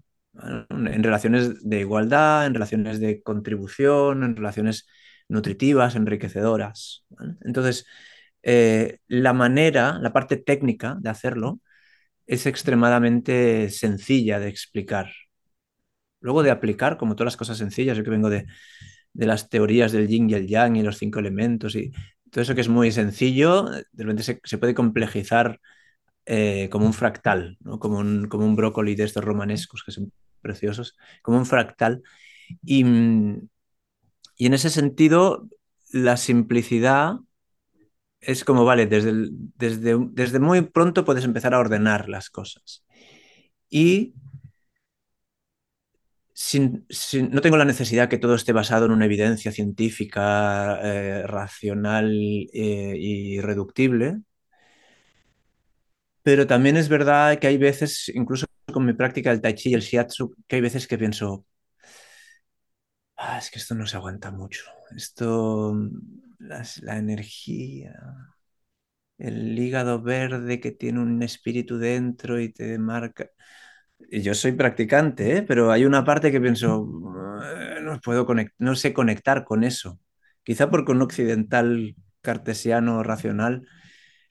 [0.71, 4.87] En relaciones de igualdad, en relaciones de contribución, en relaciones
[5.29, 7.05] nutritivas, enriquecedoras.
[7.43, 7.87] Entonces,
[8.43, 11.61] eh, la manera, la parte técnica de hacerlo,
[12.27, 15.11] es extremadamente sencilla de explicar.
[16.21, 18.47] Luego de aplicar, como todas las cosas sencillas, yo que vengo de,
[19.12, 21.93] de las teorías del yin y el yang y los cinco elementos y
[22.31, 25.61] todo eso que es muy sencillo, de repente se, se puede complejizar
[26.27, 30.97] eh, como un fractal, como, un, como un brócoli de estos romanescos que son preciosos,
[31.23, 32.03] como un fractal.
[32.65, 33.49] Y, mm,
[34.37, 35.49] y en ese sentido,
[35.93, 37.17] la simplicidad
[38.21, 42.85] es como, vale, desde, desde, desde muy pronto puedes empezar a ordenar las cosas.
[43.69, 44.15] Y
[47.31, 52.11] no tengo la necesidad que todo esté basado en una evidencia científica, eh, racional
[52.53, 54.21] eh, y reductible,
[56.23, 59.75] pero también es verdad que hay veces, incluso con mi práctica del tai chi y
[59.75, 61.47] el shiatsu, que hay veces que pienso,
[63.17, 64.65] ah, es que esto no se aguanta mucho,
[64.97, 65.75] esto,
[66.39, 67.95] la energía,
[69.19, 73.31] el hígado verde que tiene un espíritu dentro y te marca
[74.11, 75.43] yo soy practicante, ¿eh?
[75.43, 76.87] pero hay una parte que pienso,
[77.83, 78.27] no, puedo
[78.59, 80.01] no sé conectar con eso.
[80.43, 83.67] Quizá porque un occidental cartesiano racional,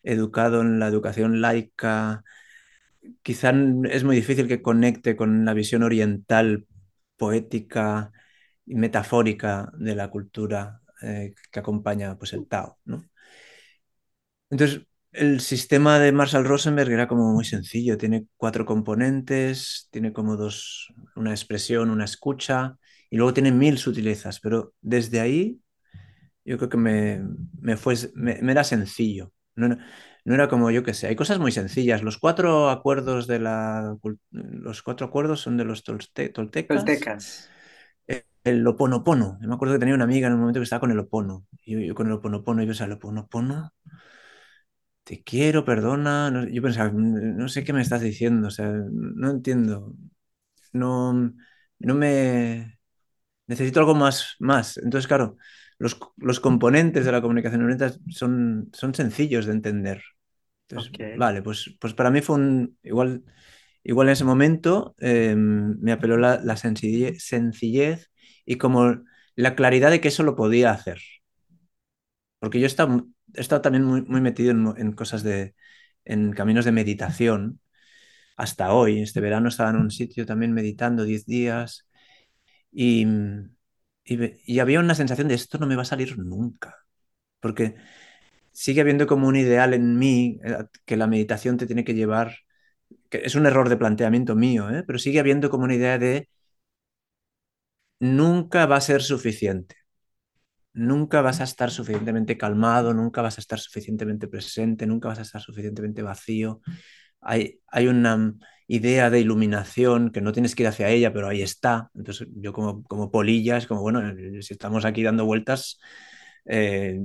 [0.03, 2.23] educado en la educación laica,
[3.23, 3.51] quizá
[3.89, 6.67] es muy difícil que conecte con la visión oriental,
[7.17, 8.11] poética
[8.65, 12.77] y metafórica de la cultura eh, que acompaña pues, el Tao.
[14.49, 20.37] Entonces, el sistema de Marshall Rosenberg era como muy sencillo, tiene cuatro componentes, tiene como
[20.37, 22.77] dos, una expresión, una escucha,
[23.09, 25.59] y luego tiene mil sutilezas, pero desde ahí
[26.45, 27.21] yo creo que me,
[27.61, 29.33] me, fue, me, era sencillo.
[29.55, 29.77] No,
[30.25, 32.03] era como yo que sé, hay cosas muy sencillas.
[32.03, 33.97] Los cuatro acuerdos de la
[34.31, 37.49] los cuatro acuerdos son de los toltecas.
[38.43, 39.37] El, oponopono.
[39.39, 41.45] Yo me acuerdo que tenía una amiga en un momento que estaba con el opono.
[41.63, 43.71] Y yo, con el oponopono, yo, o sea, el oponopono
[45.03, 46.47] te quiero, perdona.
[46.51, 49.95] yo pensaba, no sé qué me estás diciendo, o sea, no entiendo.
[50.73, 51.13] No,
[51.79, 52.79] no me...
[53.47, 54.77] Necesito algo más, más.
[54.77, 55.37] Entonces, claro,
[55.81, 60.03] los, componentes de la comunicación oriental son, son sencillos de entender.
[61.17, 62.77] Vale, pues, pues para mí fue un...
[62.83, 63.23] Igual,
[63.83, 68.09] igual en ese momento em, me apeló la, sencillez, sencillez
[68.45, 69.03] y como
[69.35, 70.99] la claridad de que eso lo podía hacer.
[72.39, 75.55] Porque yo estaba he estado también muy, muy metido en, cosas de,
[76.05, 77.61] en caminos de meditación
[78.37, 79.01] hasta hoy.
[79.01, 81.87] Este verano estaba en un sitio también meditando 10 días
[82.71, 83.05] y,
[84.03, 86.85] y, había una sensación de esto no me va a salir nunca,
[87.39, 87.75] porque
[88.51, 92.37] sigue habiendo como un ideal en mí eh, que la meditación te tiene que llevar,
[93.09, 94.83] que es un error de planteamiento mío, ¿eh?
[94.85, 96.29] pero sigue habiendo como una idea de
[97.99, 99.75] nunca va a ser suficiente
[100.73, 105.23] nunca vas a estar suficientemente calmado, nunca vas a estar suficientemente presente, nunca vas a
[105.23, 106.61] estar suficientemente vacío.
[107.21, 108.33] Hay, hay una
[108.71, 111.89] idea de iluminación que no tienes que ir hacia ella, pero ahí está.
[111.93, 114.01] Entonces yo como, como polilla es como, bueno,
[114.41, 115.77] si estamos aquí dando vueltas,
[116.45, 116.97] eh,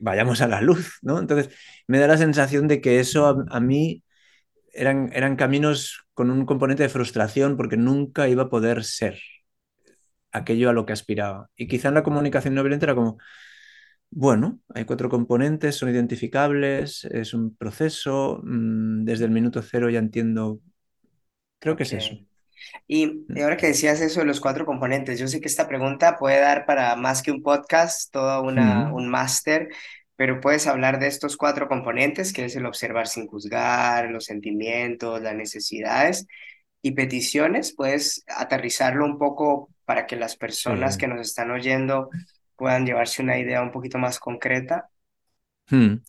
[0.00, 1.20] vayamos a la luz, ¿no?
[1.20, 1.50] Entonces
[1.86, 4.02] me da la sensación de que eso a, mí
[4.72, 9.18] eran, eran caminos con un componente de frustración porque nunca iba a poder ser
[10.32, 11.50] aquello a lo que aspiraba.
[11.56, 13.18] Y quizá en la comunicación no violenta era como,
[14.10, 19.98] bueno, hay cuatro componentes, son identificables, es un proceso, mm, desde el minuto cero ya
[19.98, 20.60] entiendo,
[21.64, 22.18] creo que es eso.
[22.86, 23.42] Y mm.
[23.42, 26.66] ahora que decías eso de los cuatro componentes, yo sé que esta pregunta puede dar
[26.66, 29.70] para más que un podcast, todo una, un máster,
[30.14, 35.22] pero puedes hablar de estos cuatro componentes, que es el observar sin juzgar, los sentimientos,
[35.22, 36.26] las necesidades
[36.82, 42.10] y peticiones, puedes aterrizarlo un poco para que las personas que nos están oyendo
[42.56, 44.90] puedan llevarse una idea un poquito más concreta.
[45.70, 46.02] Hmm.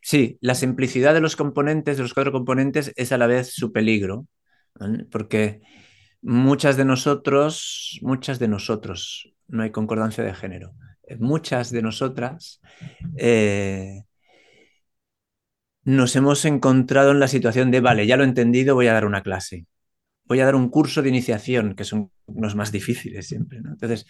[0.00, 3.70] Sí, la simplicidad de los componentes, de los cuatro componentes, es a la vez su
[3.70, 4.26] peligro,
[5.10, 5.62] porque
[6.22, 10.74] muchas de nosotros, muchas de nosotros, no hay concordancia de género,
[11.18, 12.60] muchas de nosotras
[13.16, 14.02] eh,
[15.84, 19.06] nos hemos encontrado en la situación de, vale, ya lo he entendido, voy a dar
[19.06, 19.66] una clase
[20.28, 23.58] voy a dar un curso de iniciación, que son los más difíciles siempre.
[23.58, 24.06] Entonces,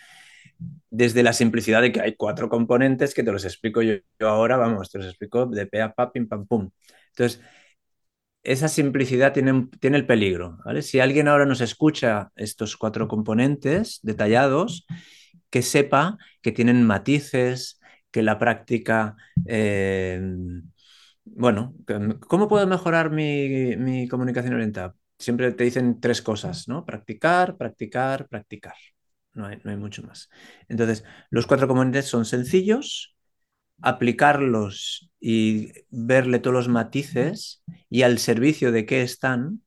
[0.90, 4.90] desde la simplicidad de que hay cuatro componentes que te los explico yo, ahora, vamos,
[4.90, 6.70] te los explico de pe a pa, pim, pam, pum.
[7.10, 7.40] Entonces,
[8.42, 10.58] esa simplicidad tiene, tiene el peligro.
[10.64, 10.82] ¿vale?
[10.82, 14.86] Si alguien ahora nos escucha estos cuatro componentes detallados,
[15.50, 19.16] que sepa que tienen matices, que la práctica...
[19.46, 20.20] Eh,
[21.24, 21.74] bueno,
[22.26, 24.94] ¿cómo puedo mejorar mi, mi comunicación orientada?
[25.18, 26.84] siempre te dicen tres cosas, ¿no?
[26.84, 28.74] Practicar, practicar, practicar.
[29.32, 30.28] No hay, no hay mucho más.
[30.68, 33.16] Entonces, los cuatro componentes son sencillos,
[33.80, 39.62] aplicarlos y verle todos los matices y al servicio de qué están,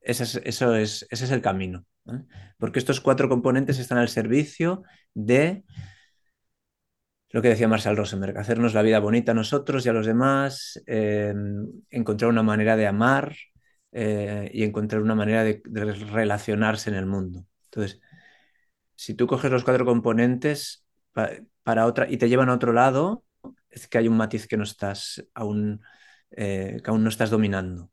[0.00, 1.86] eso es, ese es el camino.
[2.58, 4.82] Porque estos cuatro componentes están al servicio
[5.14, 5.64] de
[7.30, 10.80] lo que decía Marshall Rosenberg, hacernos la vida bonita a nosotros y a los demás,
[10.86, 11.34] eh,
[11.90, 13.34] encontrar una manera de amar,
[13.96, 17.46] eh, y encontrar una manera de, relacionarse en el mundo.
[17.66, 18.00] Entonces,
[18.96, 20.84] si tú coges los cuatro componentes
[21.64, 23.24] para otra y te llevan a otro lado,
[23.70, 25.82] es que hay un matiz que no estás aún,
[26.32, 27.90] eh, que aún no estás dominando.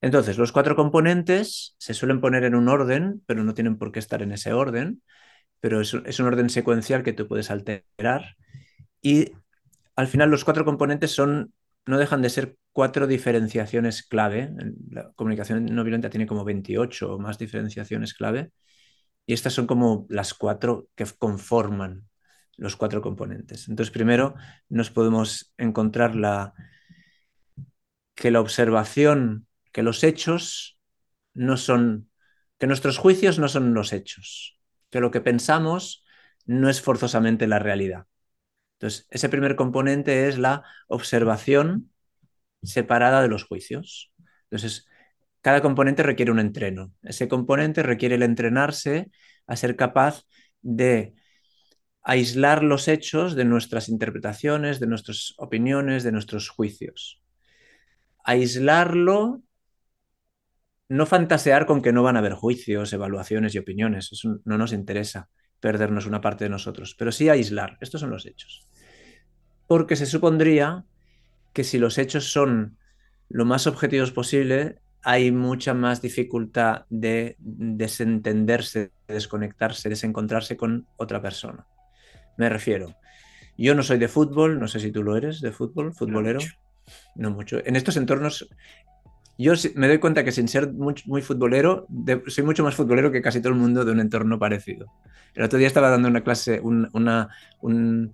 [0.00, 3.98] Entonces, los cuatro componentes se suelen poner en un orden, pero no tienen por qué
[3.98, 5.02] estar en ese orden,
[5.60, 8.36] pero es, es un orden secuencial que tú puedes alterar.
[9.02, 9.32] Y
[9.96, 11.54] al final los cuatro componentes son,
[11.86, 14.50] no dejan de ser cuatro diferenciaciones clave.
[14.90, 18.52] La comunicación no violenta tiene como 28 o más diferenciaciones clave.
[19.26, 22.08] Y estas son como las cuatro que conforman
[22.56, 23.68] los cuatro componentes.
[23.68, 24.34] Entonces, primero
[24.68, 26.54] nos podemos encontrar la,
[28.14, 30.78] que la observación, que los hechos
[31.34, 32.10] no son,
[32.58, 34.58] que nuestros juicios no son los hechos,
[34.90, 36.04] que lo que pensamos
[36.46, 38.06] no es forzosamente la realidad.
[38.78, 41.90] Entonces, ese primer componente es la observación
[42.62, 44.12] separada de los juicios.
[44.44, 44.86] Entonces,
[45.46, 46.92] cada componente requiere un entreno.
[47.04, 49.12] Ese componente requiere el entrenarse
[49.46, 50.24] a ser capaz
[50.60, 51.14] de
[52.02, 57.22] aislar los hechos de nuestras interpretaciones, de nuestras opiniones, de nuestros juicios.
[58.24, 59.44] Aislarlo,
[60.88, 64.10] no fantasear con que no van a haber juicios, evaluaciones y opiniones.
[64.10, 65.28] Eso no nos interesa
[65.60, 67.78] perdernos una parte de nosotros, pero sí aislar.
[67.80, 68.66] Estos son los hechos.
[69.68, 70.86] Porque se supondría
[71.52, 72.78] que si los hechos son
[73.28, 81.22] lo más objetivos posible, hay mucha más dificultad de desentenderse, de desconectarse, desencontrarse con otra
[81.22, 81.64] persona.
[82.36, 82.96] Me refiero,
[83.56, 86.40] yo no soy de fútbol, no sé si tú lo eres, de fútbol, futbolero.
[87.14, 87.64] No mucho.
[87.64, 88.48] En estos entornos,
[89.38, 91.86] yo me doy cuenta que sin ser muy, muy futbolero,
[92.26, 94.92] soy mucho más futbolero que casi todo el mundo de un entorno parecido.
[95.36, 97.28] El otro día estaba dando una clase, un, una,
[97.60, 98.12] un,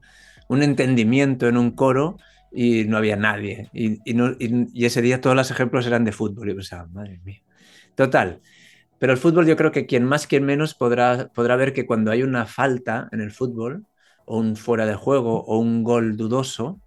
[0.48, 2.18] un entendimiento en un coro
[2.54, 3.70] y no había nadie.
[3.72, 6.50] Y, y, ese día todos los ejemplos eran de fútbol.
[6.50, 7.42] Y pensaba, madre mía.
[7.94, 8.40] Total.
[8.98, 12.10] Pero el fútbol yo creo que quien más, quien menos podrá, podrá ver que cuando
[12.10, 13.86] hay una falta en el fútbol,
[14.24, 16.80] o un fuera de juego, o un gol dudoso,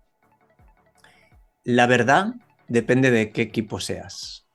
[1.63, 2.35] la verdad
[2.67, 4.47] depende de qué equipo seas.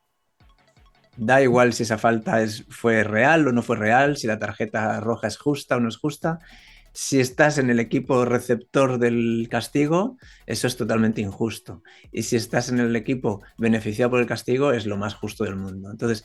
[1.17, 5.01] Da igual si esa falta es, fue real o no fue real, si la tarjeta
[5.01, 6.39] roja es justa o no es justa
[6.93, 11.83] si estás en el equipo receptor del castigo, eso es totalmente injusto.
[12.11, 15.57] Y si estás en el equipo beneficiado por el castigo, es lo más justo del
[15.57, 15.91] mundo.
[15.91, 16.25] Entonces,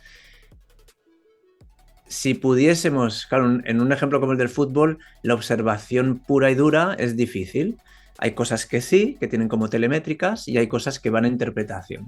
[2.07, 6.95] si pudiésemos, claro, en un ejemplo como el del fútbol, la observación pura y dura
[6.97, 7.77] es difícil.
[8.17, 12.07] Hay cosas que sí, que tienen como telemétricas, y hay cosas que van a interpretación.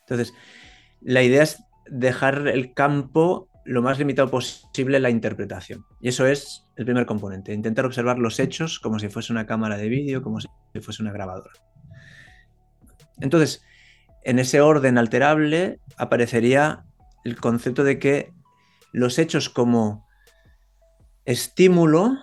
[0.00, 0.34] Entonces,
[1.00, 5.84] la idea es dejar el campo lo más limitado posible la interpretación.
[6.00, 9.76] Y eso es el primer componente, intentar observar los hechos como si fuese una cámara
[9.76, 10.48] de vídeo, como si
[10.80, 11.52] fuese una grabadora.
[13.20, 13.64] Entonces,
[14.22, 16.84] en ese orden alterable aparecería
[17.24, 18.32] el concepto de que
[18.92, 20.06] los hechos como
[21.24, 22.18] estímulo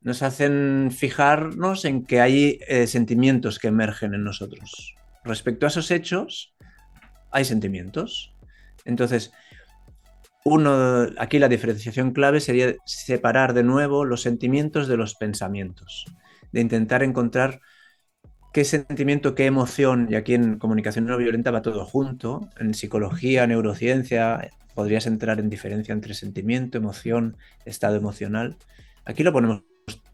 [0.00, 4.96] nos hacen fijarnos en que hay eh, sentimientos que emergen en nosotros.
[5.24, 6.54] Respecto a esos hechos,
[7.30, 8.34] hay sentimientos.
[8.84, 9.32] Entonces,
[10.44, 16.04] uno, aquí la diferenciación clave sería separar de nuevo los sentimientos de los pensamientos,
[16.50, 17.60] de intentar encontrar
[18.52, 23.46] qué sentimiento, qué emoción, y aquí en comunicación no violenta va todo junto, en psicología,
[23.46, 28.56] neurociencia, podrías entrar en diferencia entre sentimiento, emoción, estado emocional.
[29.04, 29.62] Aquí lo ponemos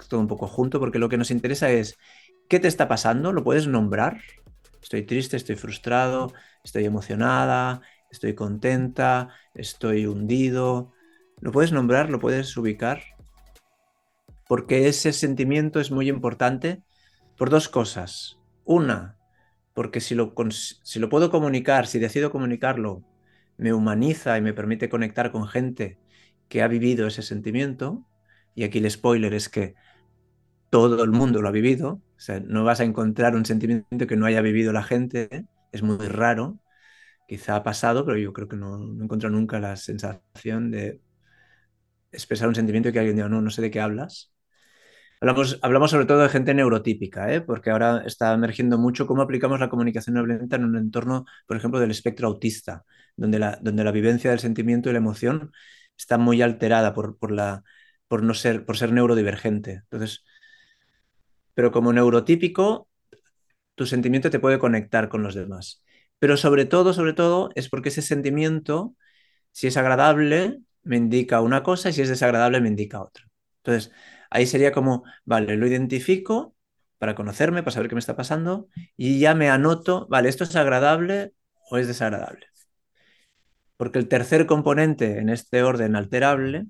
[0.08, 1.98] todo un poco junto porque lo que nos interesa es
[2.48, 4.20] qué te está pasando, lo puedes nombrar.
[4.82, 6.32] Estoy triste, estoy frustrado,
[6.64, 10.92] estoy emocionada, estoy contenta, estoy hundido.
[11.40, 12.10] ¿Lo puedes nombrar?
[12.10, 13.02] ¿Lo puedes ubicar?
[14.46, 16.82] Porque ese sentimiento es muy importante
[17.36, 18.38] por dos cosas.
[18.64, 19.16] Una,
[19.74, 23.04] porque si lo, puedo comunicar, si decido comunicarlo,
[23.56, 25.98] me humaniza y me permite conectar con gente
[26.48, 28.04] que ha vivido ese sentimiento.
[28.54, 29.74] Y aquí el spoiler es que
[30.70, 32.00] todo el mundo lo ha vivido.
[32.16, 35.44] O sea, no vas a encontrar un sentimiento que no haya vivido la gente.
[35.70, 36.58] Es muy raro
[37.28, 41.00] quizá ha pasado, pero yo creo que no, no he encontrado nunca la sensación de
[42.10, 44.32] expresar un sentimiento y que alguien diga, no, no sé de qué hablas.
[45.20, 47.40] Hablamos, hablamos sobre todo de gente neurotípica, ¿eh?
[47.40, 51.56] porque ahora está emergiendo mucho cómo aplicamos la comunicación no violenta en un entorno, por
[51.56, 52.84] ejemplo, del espectro autista,
[53.16, 55.52] donde la, donde la vivencia del sentimiento y la emoción
[55.96, 57.64] está muy alterada por, por, la,
[58.06, 59.82] por, no ser, por ser neurodivergente.
[59.90, 60.24] Entonces,
[61.54, 62.88] pero como neurotípico,
[63.74, 65.82] tu sentimiento te puede conectar con los demás.
[66.18, 68.94] Pero sobre todo, sobre todo, es porque ese sentimiento,
[69.52, 73.24] si es agradable, me indica una cosa y si es desagradable, me indica otra.
[73.58, 73.92] Entonces,
[74.30, 76.56] ahí sería como, vale, lo identifico
[76.98, 80.56] para conocerme, para saber qué me está pasando y ya me anoto, vale, esto es
[80.56, 81.32] agradable
[81.70, 82.46] o es desagradable.
[83.76, 86.66] Porque el tercer componente en este orden alterable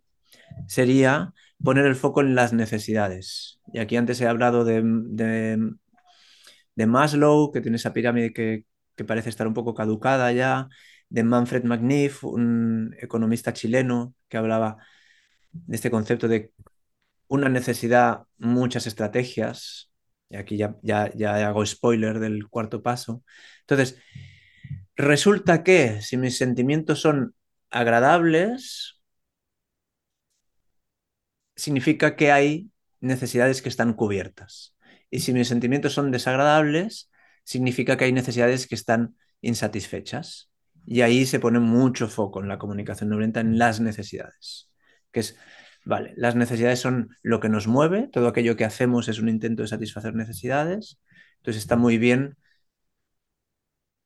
[0.66, 1.32] sería
[1.62, 3.60] poner el foco en las necesidades.
[3.72, 8.64] Y aquí antes he hablado de, de, Maslow, que tiene esa pirámide que,
[8.98, 10.68] que parece estar un poco caducada ya,
[11.08, 14.78] de Manfred Magnif, un economista chileno que hablaba
[15.52, 16.52] de este concepto de
[17.28, 19.90] una necesidad, muchas estrategias.
[20.30, 23.22] Y aquí ya, ya, ya hago spoiler del cuarto paso.
[23.60, 23.98] Entonces,
[24.96, 27.34] resulta que si mis sentimientos son
[27.70, 29.00] agradables,
[31.56, 32.70] significa que hay
[33.00, 34.74] necesidades que están cubiertas.
[35.10, 37.10] Y si mis sentimientos son desagradables,
[37.48, 40.50] significa que hay necesidades que están insatisfechas.
[40.84, 44.70] Y ahí se pone mucho foco en la comunicación no violenta en las necesidades,
[45.12, 45.36] que es,
[45.84, 49.62] vale, las necesidades son lo que nos mueve, todo aquello que hacemos es un intento
[49.62, 51.00] de satisfacer necesidades,
[51.38, 52.36] entonces está muy bien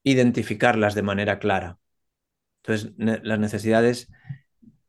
[0.04, 1.78] identificarlas de manera clara.
[2.62, 4.08] Entonces, las necesidades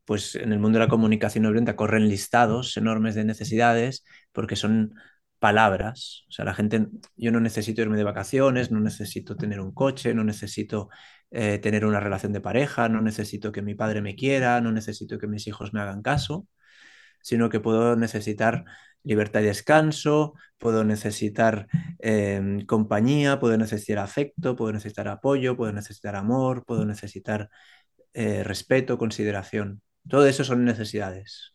[0.06, 4.56] pues en el mundo de la comunicación no violenta corren listados enormes de necesidades porque
[4.56, 4.96] son
[5.44, 6.24] palabras.
[6.30, 6.88] O sea, la gente,
[7.18, 10.88] yo no necesito irme de vacaciones, no necesito tener un coche, no necesito
[11.32, 15.20] eh, tener una relación de pareja, no necesito que mi padre me quiera, no necesito
[15.20, 16.48] que mis hijos me hagan caso,
[17.22, 18.64] sino que puedo necesitar
[19.04, 21.68] libertad y descanso, puedo necesitar
[22.00, 27.50] em, compañía, puedo necesitar afecto, puedo necesitar apoyo, puedo necesitar amor, puedo necesitar
[28.14, 29.82] eh, respeto, consideración.
[30.08, 31.54] Todo eso son necesidades.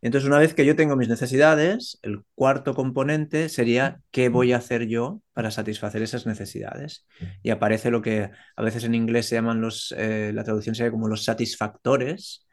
[0.00, 4.58] Entonces, una vez que yo tengo mis necesidades, el cuarto componente sería qué voy a
[4.58, 7.06] hacer yo para satisfacer esas necesidades.
[7.42, 10.92] Y aparece lo que a veces en inglés se llaman los, eh, la traducción sería
[10.92, 12.46] como los satisfactores,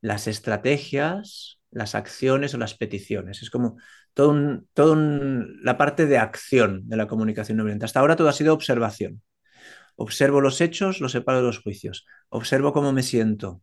[0.00, 3.42] las estrategias, las acciones o las peticiones.
[3.42, 3.76] Es como
[4.14, 7.86] toda todo la parte de acción de la comunicación no violenta.
[7.86, 9.22] Hasta ahora todo ha sido observación.
[9.96, 12.06] Observo los hechos, los separo de los juicios.
[12.28, 13.62] Observo cómo me siento,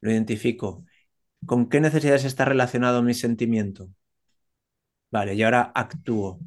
[0.00, 0.84] lo identifico.
[1.44, 3.90] ¿Con qué necesidades está relacionado mi sentimiento?
[5.10, 6.40] Vale, y ahora actúo.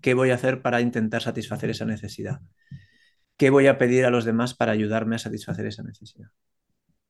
[0.00, 2.40] ¿Qué voy a hacer para intentar satisfacer esa necesidad?
[3.36, 6.28] ¿Qué voy a pedir a los demás para ayudarme a satisfacer esa necesidad?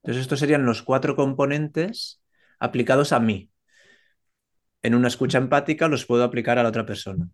[0.03, 2.23] Entonces, estos serían los cuatro componentes
[2.59, 3.51] aplicados a mí.
[4.83, 7.29] En una escucha empática los puedo aplicar a la otra persona.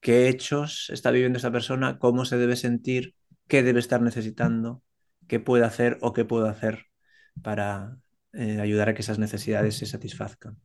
[0.00, 1.98] ¿Qué hechos está viviendo esa persona?
[1.98, 3.14] ¿Cómo se debe sentir?
[3.48, 4.82] ¿Qué debe estar necesitando?
[5.26, 6.86] ¿Qué puede hacer o qué puedo hacer
[7.42, 7.96] para
[8.36, 10.58] eh, ayudar a que esas necesidades se satisfazcan.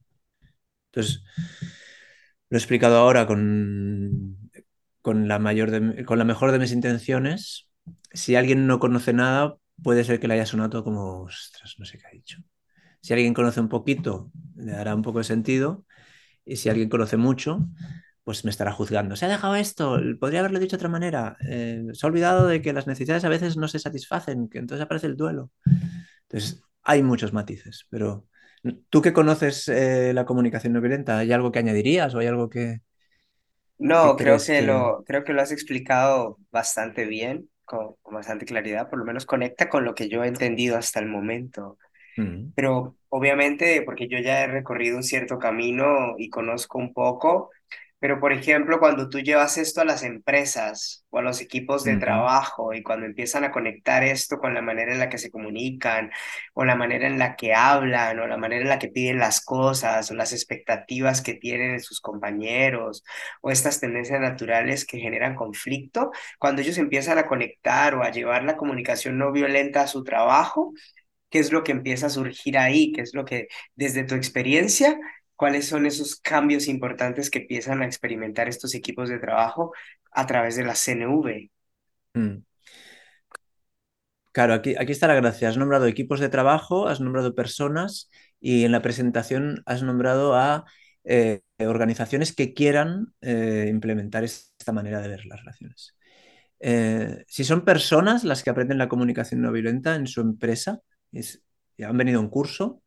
[0.92, 1.24] Entonces,
[2.50, 4.50] lo he explicado ahora con,
[5.02, 7.70] con, la, mayor con la mejor de mis intenciones.
[8.14, 11.98] Si alguien no conoce nada, puede ser que le haya sonado como, ostras, no sé
[11.98, 12.40] qué ha dicho.
[13.02, 15.86] Si alguien conoce un poquito, le dará un poco de sentido.
[16.46, 17.68] Y si alguien conoce mucho,
[18.24, 19.16] pues me estará juzgando.
[19.16, 21.38] Se ha dejado esto, podría haberlo dicho de otra manera.
[21.48, 24.84] Eh, se ha olvidado de que las necesidades a veces no se satisfacen, que entonces
[24.84, 25.52] aparece el duelo.
[26.28, 28.26] Entonces, hay muchos matices, pero
[28.90, 32.50] tú que conoces eh, la comunicación no violenta, ¿hay algo que añadirías o hay algo
[32.50, 32.82] que...
[33.78, 39.00] No, creo que, lo, creo que lo has explicado bastante bien, con, bastante claridad, por
[39.00, 41.78] lo menos conecta con lo que yo he entendido hasta el momento.
[42.18, 42.52] Mm.
[42.56, 47.52] Pero obviamente, porque yo ya he recorrido un cierto camino y conozco un poco,
[48.00, 51.98] pero, por ejemplo, cuando tú llevas esto a las empresas o a los equipos de
[51.98, 56.10] trabajo y cuando empiezan a conectar esto con la manera en la que se comunican
[56.54, 59.42] o la manera en la que hablan o la manera en la que piden las
[59.44, 63.04] cosas o las expectativas que tienen de sus compañeros
[63.42, 68.44] o estas tendencias naturales que generan conflicto, cuando ellos empiezan a conectar o a llevar
[68.44, 70.74] la comunicación no violenta a su trabajo,
[71.30, 72.92] ¿qué es lo que empieza a surgir ahí?
[72.94, 75.00] ¿Qué es lo que desde tu experiencia
[75.40, 79.72] cuáles son esos cambios importantes que empiezan a experimentar estos equipos de trabajo
[80.12, 81.50] a través de la CNV.
[82.14, 82.44] Mm.
[84.34, 85.48] Claro, aquí, aquí está la gracia.
[85.48, 88.10] Has nombrado equipos de trabajo, has nombrado personas
[88.42, 90.66] y en la presentación has nombrado a
[91.06, 95.96] eh, organizaciones que quieran eh, implementar esta manera de ver las relaciones.
[96.60, 100.82] Eh, si son personas las que aprenden la comunicación no violenta en su empresa,
[101.14, 101.42] es,
[101.82, 102.84] han venido a un curso,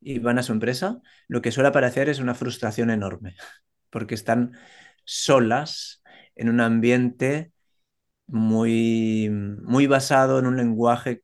[0.00, 3.36] y van a su empresa, lo que suele aparecer es una frustración enorme,
[3.90, 4.52] porque están
[5.04, 6.02] solas
[6.34, 7.52] en un ambiente
[8.26, 11.22] muy, muy basado en un lenguaje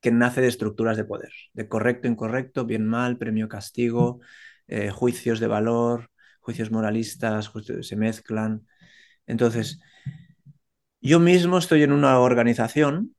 [0.00, 4.20] que nace de estructuras de poder, de correcto, incorrecto, bien, mal, premio, castigo,
[4.66, 6.10] eh, juicios de valor,
[6.40, 7.50] juicios moralistas,
[7.80, 8.66] se mezclan.
[9.26, 9.80] Entonces,
[11.00, 13.13] yo mismo estoy en una organización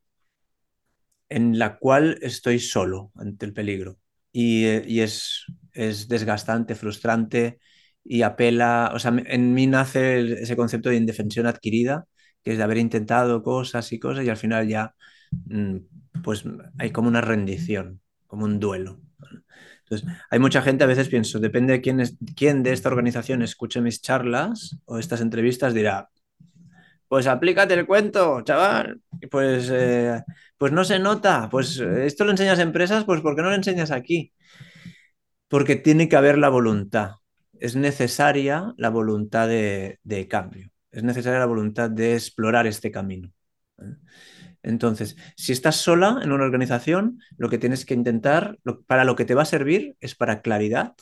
[1.36, 4.00] en la cual estoy solo ante el peligro.
[4.32, 7.60] Y, eh, es, desgastante, frustrante
[8.06, 12.06] y apela, o sea, en mí nace ese concepto de indefensión adquirida,
[12.42, 14.96] que es de haber intentado cosas y cosas y al final ya,
[15.48, 15.78] mm,
[16.24, 16.46] pues
[16.78, 19.02] hay como una rendición, como un duelo.
[19.84, 23.42] Entonces, hay mucha gente, a veces pienso, depende de quién, es, quién de esta organización
[23.42, 26.10] escuche mis charlas o estas entrevistas, dirá,
[27.08, 29.02] pues aplícate el cuento, chaval.
[29.30, 30.24] Pues, eh,
[30.58, 31.50] pues no se nota.
[31.50, 34.34] Pues esto lo enseñas a empresas, pues ¿por qué no lo enseñas aquí?
[35.48, 37.12] Porque tiene que haber la voluntad.
[37.60, 40.70] Es necesaria la voluntad de, cambio.
[40.92, 43.32] Es necesaria la voluntad de explorar este camino.
[43.80, 43.96] ¿eh?
[44.64, 49.26] Entonces, si estás sola en una organización, lo que tienes que intentar, para lo que
[49.26, 50.96] te va a servir es para claridad,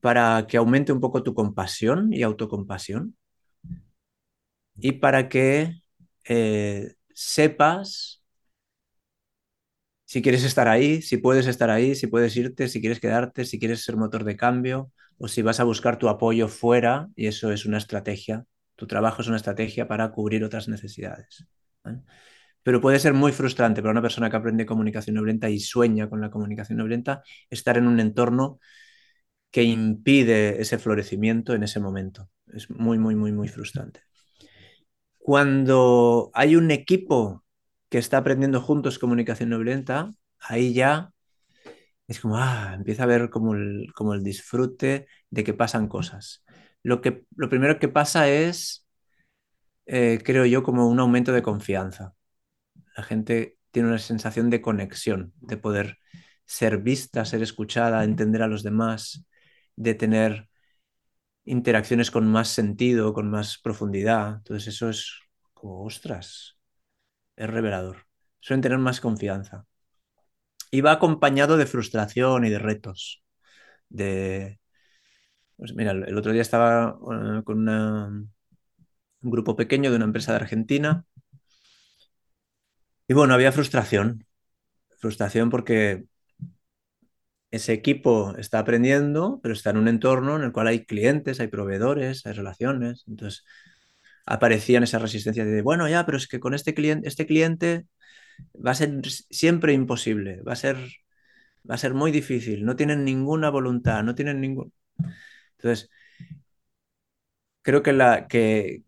[0.00, 3.16] para que aumente un poco tu compasión y autocompasión
[4.76, 5.82] y para que
[6.24, 8.22] eh, sepas
[10.04, 13.58] si quieres estar ahí, si puedes estar ahí, si puedes irte, si quieres quedarte, si
[13.58, 17.52] quieres ser motor de cambio o si vas a buscar tu apoyo fuera y eso
[17.52, 18.44] es una estrategia.
[18.76, 21.46] Tu trabajo es una estrategia para cubrir otras necesidades.
[22.62, 26.08] Pero puede ser muy frustrante para una persona que aprende comunicación no violenta y sueña
[26.08, 28.60] con la comunicación no violenta estar en un entorno
[29.50, 32.30] que impide ese florecimiento en ese momento.
[32.48, 34.02] Es muy, muy, muy, muy frustrante.
[35.22, 37.44] Cuando hay un equipo
[37.88, 40.10] que está aprendiendo juntos comunicación no violenta,
[40.40, 41.12] ahí ya
[42.08, 46.44] es como, ah, empieza a ver como el, como el disfrute de que pasan cosas.
[46.82, 48.84] Lo, que, lo primero que pasa es,
[49.86, 52.14] eh, creo yo, como un aumento de confianza.
[52.96, 55.98] La gente tiene una sensación de conexión, de poder
[56.46, 59.24] ser vista, ser escuchada, entender a los demás,
[59.76, 60.48] de tener
[61.44, 64.36] interacciones con más sentido, con más profundidad.
[64.36, 65.20] Entonces eso es
[65.54, 66.58] como, ostras,
[67.36, 68.06] es revelador.
[68.40, 69.66] Suelen tener más confianza.
[70.70, 73.22] Y va acompañado de frustración y de retos.
[73.88, 74.60] De,
[75.56, 78.30] pues mira, el otro día estaba eh, con un
[79.22, 81.06] grupo pequeño de una empresa de Argentina
[83.08, 84.26] y bueno, había frustración.
[84.98, 86.06] Frustración porque
[87.52, 91.48] ese equipo está aprendiendo, pero está en un entorno en el cual hay clientes, hay
[91.48, 93.04] proveedores, hay relaciones.
[93.08, 93.44] Entonces
[94.26, 97.86] aparecían esas resistencias de, bueno, ya, pero es que con este cliente, este cliente
[98.54, 100.76] va a ser siempre imposible, va a ser,
[101.70, 104.72] va a ser muy difícil, no tienen ninguna voluntad, no tienen ningún...
[105.58, 105.90] Entonces,
[107.62, 108.82] creo que, la, que,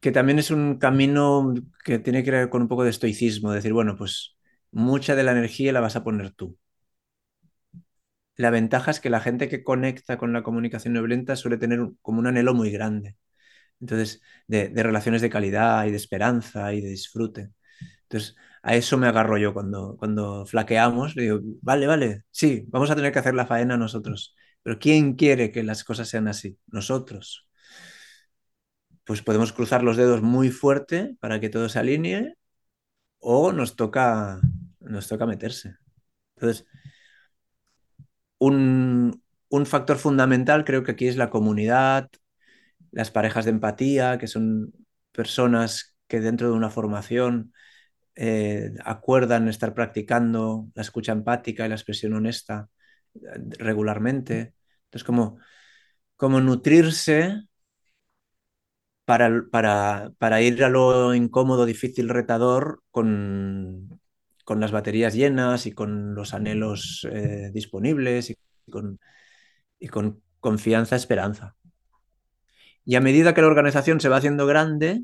[0.00, 3.72] que también es un camino que tiene que ver con un poco de estoicismo, decir,
[3.72, 4.36] bueno, pues
[4.72, 6.58] mucha de la energía la vas a poner tú
[8.36, 11.80] la ventaja es que la gente que conecta con la comunicación no violenta suele tener
[12.02, 13.16] como un anhelo muy grande.
[13.80, 17.50] Entonces, de, relaciones de calidad y de esperanza y de disfrute.
[18.04, 21.16] Entonces, a eso me agarro yo cuando, cuando flaqueamos.
[21.16, 24.36] Le digo, vale, vale, sí, vamos a tener que hacer la faena nosotros.
[24.62, 26.58] Pero ¿quién quiere que las cosas sean así?
[26.68, 27.48] Nosotros.
[29.04, 32.34] Pues podemos cruzar los dedos muy fuerte para que todo se alinee
[33.20, 34.40] o nos toca,
[34.80, 35.76] nos toca meterse.
[36.36, 36.66] Entonces,
[38.42, 42.10] un, factor fundamental creo que aquí es la comunidad,
[42.92, 44.72] las parejas de empatía, que son
[45.12, 47.52] personas que dentro de una formación
[48.16, 52.68] eh, acuerdan estar practicando la escucha empática y la expresión honesta
[53.14, 53.20] eh,
[53.58, 54.54] regularmente.
[54.86, 55.38] Entonces, como,
[56.16, 57.42] como nutrirse
[59.04, 59.30] para,
[60.18, 64.00] para, ir a lo incómodo, difícil, retador con,
[64.44, 68.36] con las baterías llenas y con los anhelos eh, disponibles y
[68.70, 69.00] con,
[69.78, 71.56] y con confianza, esperanza.
[72.84, 75.02] Y a medida que la organización se va haciendo grande,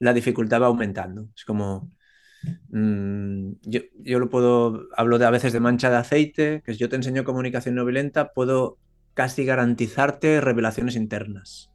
[0.00, 1.28] la dificultad va aumentando.
[1.36, 1.92] Es como,
[2.70, 6.78] mm, yo, yo, lo puedo, hablo de, a veces de mancha de aceite, que es
[6.78, 8.78] yo te enseño comunicación no violenta, puedo
[9.14, 11.70] casi garantizarte revelaciones internas.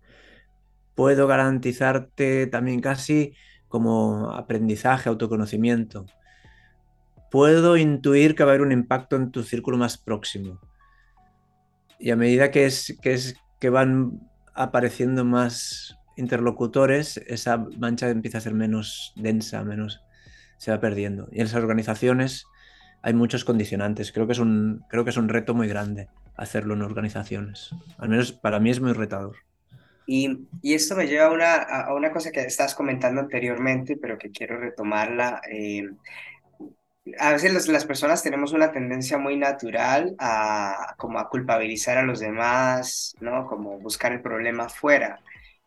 [0.96, 3.34] Puedo garantizarte también casi
[3.70, 6.06] como aprendizaje, autoconocimiento
[7.32, 10.60] puedo intuir que va a haber un impacto en tu círculo más próximo.
[11.98, 14.20] Y a medida que, es, que, es, que van
[14.54, 20.04] apareciendo más interlocutores, esa mancha empieza a ser menos densa, menos
[20.58, 21.28] se va perdiendo.
[21.32, 22.46] Y en esas organizaciones
[23.02, 24.12] hay muchos condicionantes.
[24.12, 27.70] Creo que es un, creo que es un reto muy grande hacerlo en organizaciones.
[27.98, 29.38] Al menos para mí es muy retador.
[30.06, 34.18] Y, y esto me lleva a una, a una cosa que estás comentando anteriormente, pero
[34.18, 35.42] que quiero retomarla.
[35.50, 35.88] Eh,
[37.20, 42.20] a veces las personas tenemos una tendencia muy natural a como a culpabilizar a los
[42.20, 43.48] demás, ¿no?
[43.48, 45.20] Como buscar el problema fuera.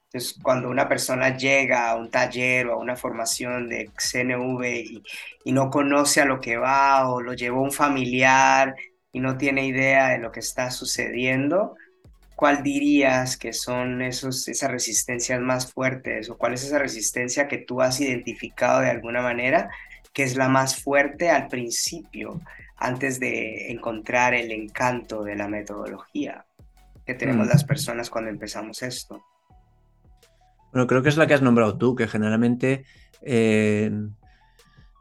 [0.07, 4.65] Entonces, cuando una persona llega a un taller o a una formación de CNV
[5.45, 8.75] y, no conoce a lo que va o lo llevó un familiar
[9.13, 11.77] y no tiene idea de lo que está sucediendo,
[12.37, 17.59] ¿cuál dirías que son esos, esas resistencias más fuertes o cuál es esa resistencia que
[17.59, 19.71] tú has identificado de alguna manera
[20.15, 22.41] que es la más fuerte al principio,
[22.77, 26.47] antes de encontrar el encanto de la metodología
[27.05, 27.51] que tenemos mm.
[27.51, 29.23] las personas cuando empezamos esto.
[30.73, 32.85] Bueno, creo que es la que has nombrado tú, que generalmente
[33.23, 33.91] eh,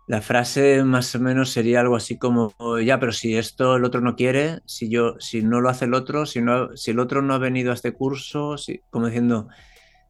[0.08, 2.54] la frase más o menos sería algo así como,
[2.84, 5.94] ya, pero si esto el otro no quiere, si yo, si no lo hace el
[5.94, 9.48] otro, si, no, si el otro no ha venido a este curso, si, como diciendo,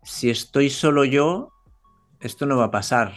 [0.04, 1.54] si estoy solo yo,
[2.20, 3.14] esto no va a pasar.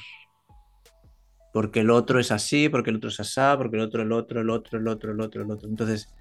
[1.56, 4.42] Porque el otro es así, porque el otro es así, porque el otro, el otro,
[4.42, 5.70] el otro, el otro, el otro, el otro.
[5.70, 6.14] Entonces,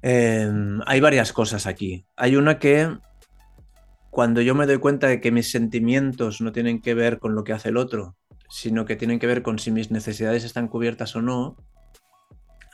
[0.00, 2.06] em, hay varias cosas aquí.
[2.14, 2.96] Hay una que
[4.10, 7.42] cuando yo me doy cuenta de que mis sentimientos no tienen que ver con lo
[7.42, 8.14] que hace el otro,
[8.48, 11.56] sino que tienen que ver con si mis necesidades están cubiertas o no,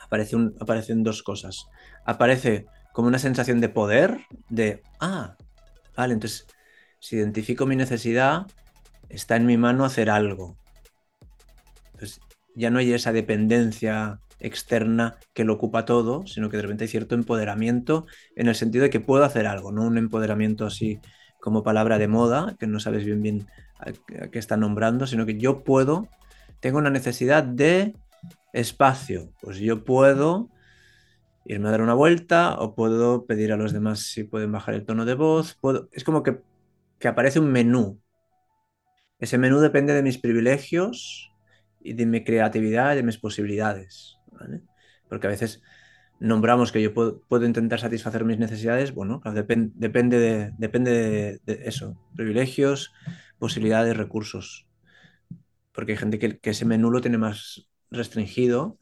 [0.03, 1.65] aparece aparecen dos cosas.
[2.05, 5.35] Aparece como una sensación de poder, de, ah,
[5.97, 6.45] vale, entonces,
[6.99, 8.45] si identifico mi necesidad,
[9.09, 10.60] está en mi mano hacer algo.
[12.55, 16.87] Ya no hay esa dependencia externa que lo ocupa todo, sino que de repente hay
[16.89, 20.99] cierto empoderamiento en el sentido de que puedo hacer algo, no un empoderamiento así
[21.39, 23.47] como palabra de moda, que no sabes bien bien
[23.79, 23.91] a,
[24.29, 26.07] qué está nombrando, sino que yo puedo,
[26.59, 27.95] tengo una necesidad de
[28.53, 30.49] espacio, pues yo puedo
[31.45, 34.85] irme a dar una vuelta o puedo pedir a los demás si pueden bajar el
[34.85, 35.57] tono de voz,
[35.91, 36.41] es como que,
[36.99, 37.99] que aparece un menú.
[39.19, 41.30] Ese menú depende de mis privilegios
[41.83, 44.17] y de mi creatividad y de mis posibilidades,
[45.09, 45.61] Porque a veces
[46.21, 52.93] nombramos que yo puedo, intentar satisfacer mis necesidades, bueno, depende, de, depende de, eso, privilegios,
[53.39, 54.67] posibilidades, recursos.
[55.73, 58.77] Porque hay gente que, ese menú lo tiene más restringido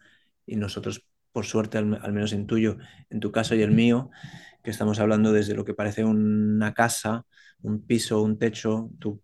[0.46, 2.78] y nosotros, por suerte, al, menos en tuyo,
[3.10, 4.10] en tu caso y el mío,
[4.62, 7.26] que estamos hablando desde lo que parece una casa,
[7.62, 9.22] un piso, un techo, tu,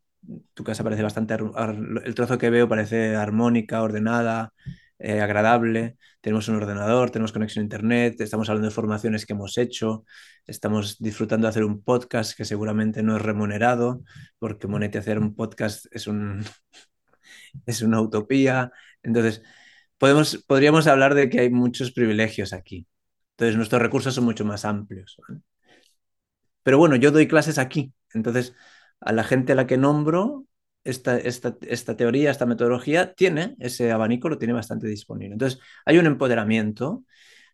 [0.53, 4.53] tu casa parece bastante, el trozo que veo parece armónica, ordenada,
[4.97, 9.57] eh, agradable, tenemos un ordenador, tenemos conexión a internet, estamos hablando de formaciones que hemos
[9.57, 10.05] hecho,
[10.47, 14.01] estamos disfrutando de hacer un podcast que seguramente no es remunerado,
[14.39, 16.43] porque monetizar un podcast es, un,
[17.65, 18.71] es una utopía.
[19.03, 19.43] Entonces,
[19.97, 22.87] podemos, podríamos hablar de que hay muchos privilegios aquí.
[23.31, 25.17] Entonces, nuestros recursos son mucho más amplios.
[26.63, 27.93] Pero bueno, yo doy clases aquí.
[28.13, 28.55] Entonces,
[29.01, 30.45] a la gente a la que nombro,
[30.85, 35.33] esta, esta, teoría, esta metodología tiene ese abanico, lo tiene bastante disponible.
[35.33, 37.03] Entonces, hay un empoderamiento,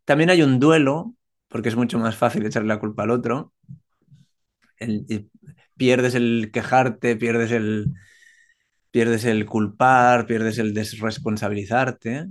[0.05, 1.15] también hay un duelo,
[1.47, 3.53] porque es mucho más fácil echarle la culpa al otro.
[5.77, 7.93] pierdes el quejarte, pierdes el,
[8.91, 12.27] pierdes el culpar, pierdes el desresponsabilizarte.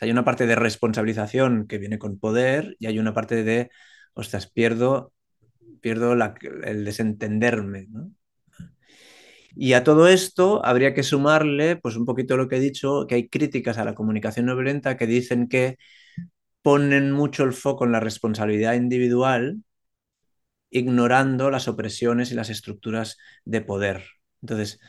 [0.00, 3.70] hay una parte de responsabilización que viene con poder y hay una parte de,
[4.14, 5.12] ostras, pierdo,
[5.82, 7.86] pierdo el desentenderme.
[7.90, 8.10] ¿no?
[9.56, 13.16] Y a todo esto habría que sumarle, pues un poquito lo que he dicho, que
[13.16, 15.78] hay críticas a la comunicación no violenta que dicen que
[16.62, 19.62] ponen mucho el foco en la responsabilidad individual,
[20.70, 24.04] ignorando las opresiones y las estructuras de poder.
[24.42, 24.80] Entonces,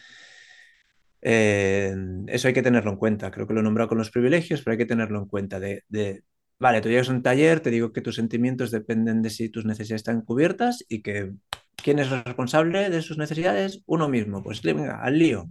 [1.22, 1.96] eh,
[2.28, 3.32] eso hay que tenerlo en cuenta.
[3.32, 5.60] Creo que lo he nombrado con los privilegios, pero hay que tenerlo en cuenta.
[5.60, 6.24] De, de,
[6.60, 9.66] vale, tú llegas a un taller, te digo que tus sentimientos dependen de si tus
[9.66, 11.34] necesidades están cubiertas y que
[11.82, 13.82] ¿Quién es responsable de sus necesidades?
[13.86, 14.44] Uno mismo.
[14.44, 15.50] Pues venga, al lío.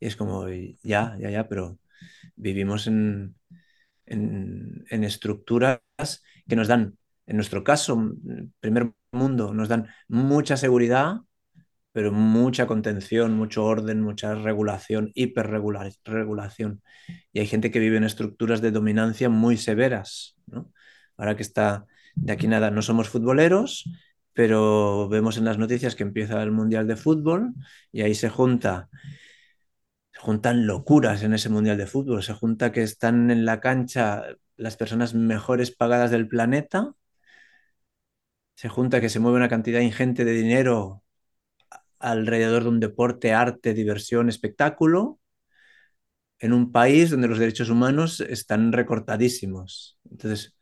[0.00, 0.46] Y es como,
[0.82, 1.78] ya, ya, ya, pero
[2.36, 3.36] vivimos en,
[4.06, 5.80] en, estructuras
[6.48, 8.12] que nos dan, en nuestro caso,
[8.60, 11.16] primer mundo, nos dan mucha seguridad,
[11.92, 16.82] pero mucha contención, mucho orden, mucha regulación, hiperregulación.
[17.32, 20.36] Y hay gente que vive en estructuras de dominancia muy severas.
[21.16, 23.84] Ahora que está de aquí nada, no somos futboleros,
[24.34, 27.54] pero vemos en las noticias que empieza el Mundial de Fútbol
[27.92, 28.88] y ahí se junta,
[30.12, 34.24] se juntan locuras en ese Mundial de Fútbol, se junta que están en la cancha
[34.56, 36.92] las personas mejores pagadas del planeta,
[38.56, 41.02] se junta que se mueve una cantidad ingente de dinero
[41.98, 45.20] alrededor de un deporte, arte, diversión, espectáculo,
[46.38, 49.98] en un país donde los derechos humanos están recortadísimos.
[50.10, 50.54] Entonces,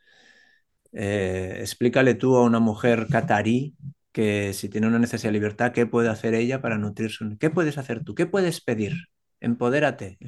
[0.92, 3.74] eh, explícale tú a una mujer catarí
[4.12, 7.24] que si tiene una necesidad de libertad, ¿qué puede hacer ella para nutrirse?
[7.40, 8.14] ¿Qué puedes hacer tú?
[8.14, 8.92] ¿Qué puedes pedir?
[9.40, 10.18] Empodérate.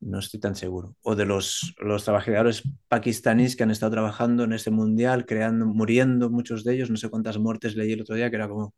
[0.00, 0.96] No estoy tan seguro.
[1.02, 6.28] O de los, los trabajadores pakistaníes que han estado trabajando en ese mundial, creando, muriendo
[6.28, 8.74] muchos de ellos, no sé cuántas muertes leí el otro día, que era como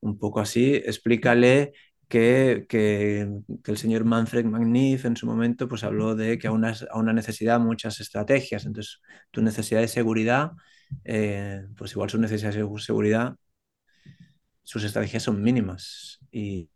[0.00, 0.74] un poco así.
[0.74, 1.74] Explícale
[2.12, 3.26] que,
[3.66, 7.12] el señor Manfred Magnif en su momento pues, habló de que a una, a una
[7.14, 8.66] necesidad muchas estrategias.
[8.66, 9.00] Entonces,
[9.30, 10.50] tu necesidad de seguridad,
[11.04, 13.34] eh, pues igual su necesidad de seguridad,
[14.62, 16.68] sus estrategias son mínimas y,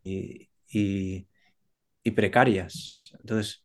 [2.15, 3.03] precarias.
[3.19, 3.63] Entonces,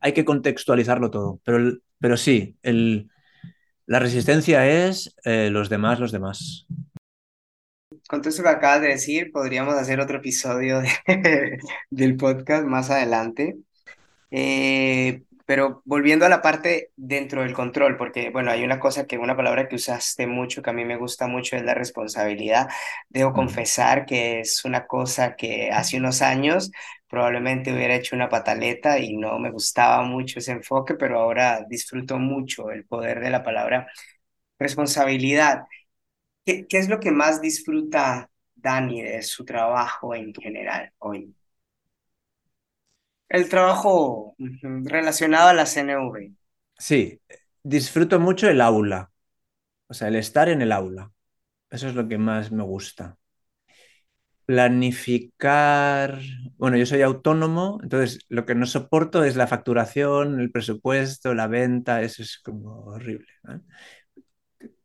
[0.00, 1.40] hay que contextualizarlo todo.
[1.44, 3.10] Pero, pero sí, el,
[3.86, 6.66] la resistencia es eh, los demás, los demás.
[8.08, 11.58] Con todo esto que acabas de decir, podríamos hacer otro episodio de-
[11.90, 13.56] del podcast más adelante.
[14.30, 19.18] Eh, pero volviendo a la parte dentro del control, porque bueno, hay una cosa que,
[19.18, 22.68] una palabra que usaste mucho, que a mí me gusta mucho, es la responsabilidad.
[23.08, 26.70] Debo confesar que es una cosa que hace unos años
[27.08, 32.18] probablemente hubiera hecho una pataleta y no me gustaba mucho ese enfoque, pero ahora disfruto
[32.18, 33.86] mucho el poder de la palabra
[34.58, 35.64] responsabilidad.
[36.44, 41.34] ¿Qué, es lo que más disfruta Dani de su trabajo en general hoy?
[43.28, 46.32] El trabajo relacionado a la CNV.
[46.78, 47.20] Sí,
[47.62, 49.10] disfruto mucho el aula,
[49.86, 51.10] o sea, el estar en el aula.
[51.70, 53.16] Eso es lo que más me gusta.
[54.44, 56.20] Planificar,
[56.58, 61.46] bueno, yo soy autónomo, entonces lo que no soporto es la facturación, el presupuesto, la
[61.46, 63.26] venta, eso es como horrible.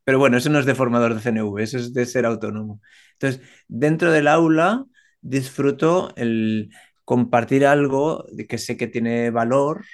[0.09, 2.81] Pero bueno, eso no es de formador de CNV, eso es de ser autónomo.
[3.13, 4.85] Entonces, dentro del aula
[5.21, 6.71] disfruto el
[7.05, 9.85] compartir algo que sé que tiene valor,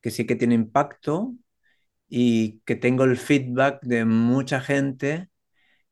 [0.00, 1.34] que sé que tiene impacto
[2.08, 5.28] y que tengo el feedback de mucha gente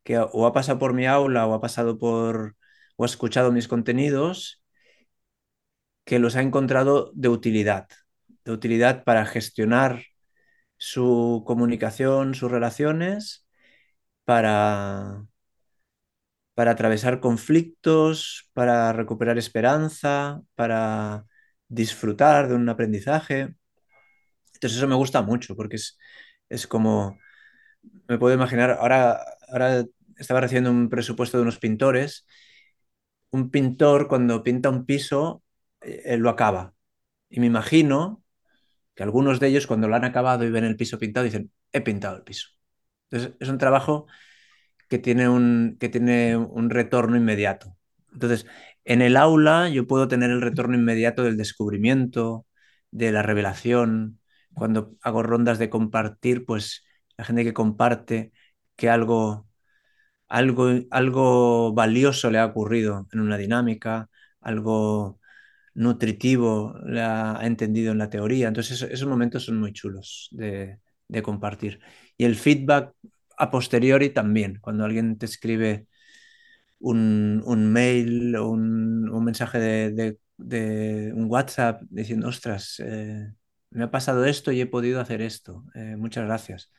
[0.05, 2.57] que o ha pasado por mi aula o ha pasado por
[2.97, 4.63] o ha escuchado mis contenidos
[6.07, 7.89] que los ha encontrado de utilidad,
[8.47, 10.03] de utilidad para gestionar
[10.79, 13.47] su comunicación, sus relaciones,
[14.25, 15.27] para,
[16.55, 21.27] para atravesar conflictos, para recuperar esperanza, para
[21.69, 23.55] disfrutar de un aprendizaje.
[24.55, 25.99] Entonces eso me gusta mucho porque es,
[26.49, 27.19] es como,
[28.09, 29.85] me puedo imaginar, ahora, ahora
[30.19, 32.27] estaba recibiendo un presupuesto de unos pintores.
[33.31, 35.43] Un pintor cuando pinta un piso
[35.81, 36.75] eh, lo acaba.
[37.31, 38.23] Y me imagino
[38.97, 41.83] que algunos de ellos cuando lo han acabado y ven el piso pintado dicen, he
[41.83, 42.49] pintado el piso.
[43.11, 44.07] Entonces es un trabajo
[44.89, 47.77] que tiene un, que tiene un retorno inmediato.
[48.13, 48.47] Entonces,
[48.85, 52.47] en el aula yo puedo tener el retorno inmediato del descubrimiento,
[52.91, 54.21] de la revelación.
[54.55, 56.85] Cuando hago rondas de compartir, pues
[57.17, 58.33] la gente que comparte
[58.77, 59.49] que algo,
[60.29, 65.21] algo, algo valioso le ha ocurrido en una dinámica, algo
[65.77, 68.49] nutritivo le ha, entendido en la teoría.
[68.49, 70.81] Entonces, esos, momentos son muy chulos de,
[71.23, 71.81] compartir.
[72.17, 72.95] Y el feedback
[73.39, 75.87] a posteriori también, cuando alguien te escribe
[76.79, 83.33] un, un mail o un, un, mensaje de, de, de, un WhatsApp diciendo, ostras, eh,
[83.71, 86.73] me ha pasado esto y he podido hacer esto, eh, muchas gracias.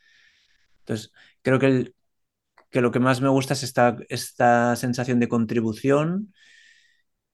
[0.80, 1.94] Entonces, creo que, el,
[2.70, 6.34] que, lo que más me gusta es esta, esta sensación de contribución,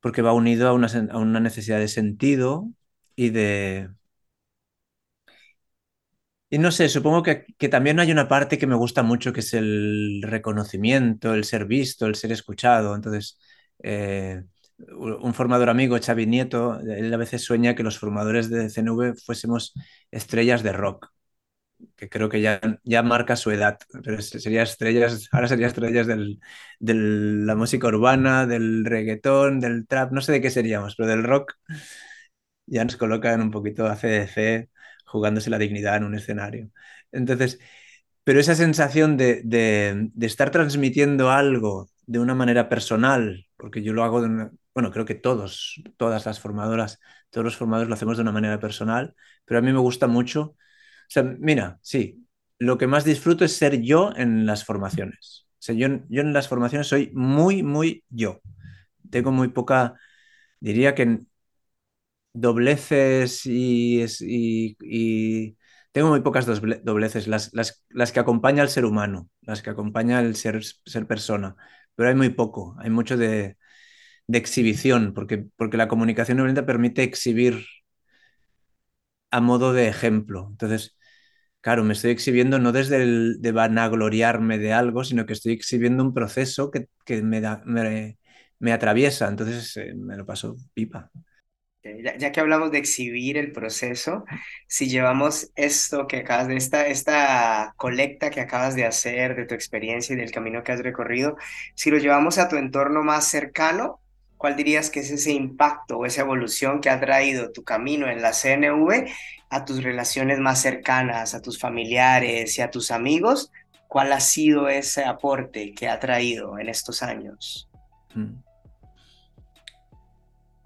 [0.05, 2.69] porque va unido a una, a una necesidad de sentido
[3.17, 3.89] y de,
[6.51, 9.41] y no sé, supongo que, que, también hay una parte que me gusta mucho, que
[9.41, 12.95] es el reconocimiento, el ser visto, el ser escuchado.
[12.95, 13.39] Entonces,
[13.83, 14.43] eh,
[14.99, 19.73] un formador amigo, Xavi Nieto, él a veces sueña que los formadores de CNV fuésemos
[20.11, 21.09] estrellas de rock,
[21.97, 26.41] que creo que ya, ya marca su edad, pero sería estrellas, ahora sería estrellas del,
[26.81, 31.25] de la música urbana, del reggaetón, del trap, no sé de qué seríamos, pero del
[31.25, 31.55] rock
[32.67, 34.71] ya nos colocan un poquito a CDC
[35.07, 36.71] jugándose la dignidad en un escenario.
[37.13, 37.59] Entonces,
[38.25, 43.93] pero esa sensación de, de, de estar transmitiendo algo de una manera personal, porque yo
[43.93, 47.01] lo hago de una, bueno, creo que todos, todas las formadoras,
[47.31, 49.15] todos los formadores lo hacemos de una manera personal,
[49.45, 50.57] pero a mí me gusta mucho.
[51.09, 52.27] Sea, mira, sí,
[52.59, 55.47] lo que más disfruto es ser yo en las formaciones.
[55.55, 58.41] O sea, yo, en las formaciones soy muy, muy yo.
[59.11, 59.95] Tengo muy poca,
[60.61, 61.21] diría que
[62.33, 65.57] dobleces y, y, y,
[65.93, 70.19] tengo muy pocas dobleces, las, las, las, que acompaña al ser humano, las que acompaña
[70.19, 71.55] al ser, ser persona,
[71.95, 73.57] pero hay muy poco, hay mucho de,
[74.27, 77.67] de exhibición, porque, porque la comunicación violenta permite exhibir
[79.35, 80.47] a modo de ejemplo.
[80.51, 80.97] Entonces,
[81.61, 86.05] claro, me estoy exhibiendo no desde el de vanagloriarme de algo, sino que estoy exhibiendo
[86.05, 91.11] un proceso que, que me, da, me, atraviesa, entonces eh, me lo paso pipa.
[91.83, 94.25] Ya, ya, que hablamos de exhibir el proceso,
[94.69, 99.55] si llevamos esto que acabas de, esta, esta colecta que acabas de hacer, de tu
[99.55, 101.37] experiencia y del camino que has recorrido,
[101.75, 104.01] si lo llevamos a tu entorno más cercano,
[104.45, 108.21] ¿cuál dirías que es ese impacto o esa evolución que ha traído tu camino en
[108.21, 109.09] la CNV
[109.49, 113.51] a tus relaciones más cercanas, a tus familiares y a tus amigos?
[113.89, 117.71] ¿Cuál ha sido ese aporte que ha traído en estos años?
[118.15, 118.35] Mm.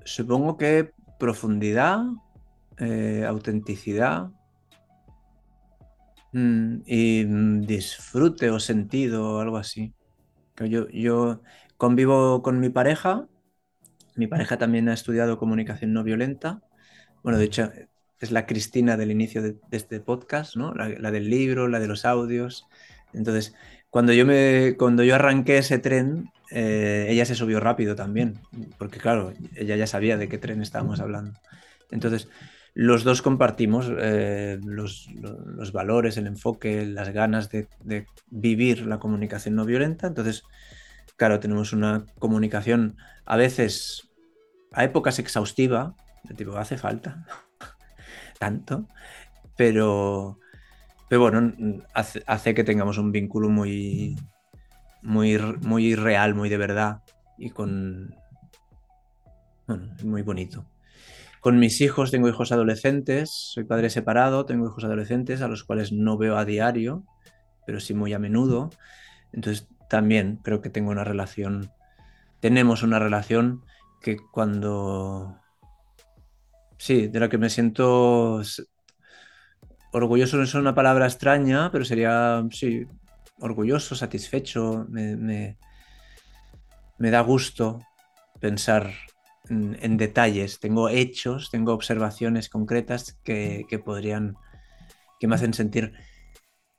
[0.05, 2.01] Supongo que profundidad,
[2.79, 4.31] eh, autenticidad
[6.33, 7.25] mm, y
[7.65, 9.95] disfrute o sentido o algo así.
[10.57, 11.43] Yo, yo
[11.77, 13.29] convivo con mi pareja.
[14.19, 16.61] Mi pareja también ha estudiado comunicación no violenta.
[17.23, 17.73] Bueno, de hecho,
[18.21, 20.75] es la Cristina del inicio de, este podcast, ¿no?
[20.75, 22.67] La, del libro, la de los audios.
[23.15, 23.55] Entonces,
[23.91, 28.41] cuando yo, me, cuando yo arranqué ese tren, eh, ella se subió rápido también,
[28.77, 31.39] porque claro, ella ya sabía de qué tren estábamos hablando.
[31.91, 32.29] Entonces,
[32.75, 35.09] los dos compartimos eh, los,
[35.73, 37.69] valores, el enfoque, las ganas de,
[38.31, 40.09] vivir la comunicación no violenta.
[40.09, 40.43] Entonces,
[41.17, 42.97] claro, tenemos una comunicación
[43.27, 44.08] a veces,
[44.73, 45.95] a épocas exhaustiva,
[46.25, 47.27] de tipo, hace falta
[48.39, 48.87] tanto,
[49.57, 50.39] pero,
[51.09, 51.53] pero bueno,
[51.95, 54.17] hace, que tengamos un vínculo muy,
[55.03, 57.03] muy, muy real, muy de verdad
[57.37, 58.15] y con...
[59.67, 60.65] Bueno, muy bonito.
[61.41, 65.93] Con mis hijos, tengo hijos adolescentes, soy padre separado, tengo hijos adolescentes a los cuales
[65.93, 67.05] no veo a diario,
[67.67, 68.71] pero sí muy a menudo.
[69.33, 71.71] Entonces también creo que tengo una relación,
[72.41, 73.63] tenemos una relación
[74.01, 75.39] que cuando...
[76.79, 78.41] Sí, de la que me siento
[79.93, 82.87] orgulloso no es una palabra extraña, pero sería, sí,
[83.41, 85.17] orgulloso, satisfecho, me,
[86.99, 87.81] me, da gusto
[88.41, 88.93] pensar
[89.49, 90.61] en, en, detalles.
[90.61, 94.37] Tengo hechos, tengo observaciones concretas que, que, podrían,
[95.19, 95.93] que me hacen sentir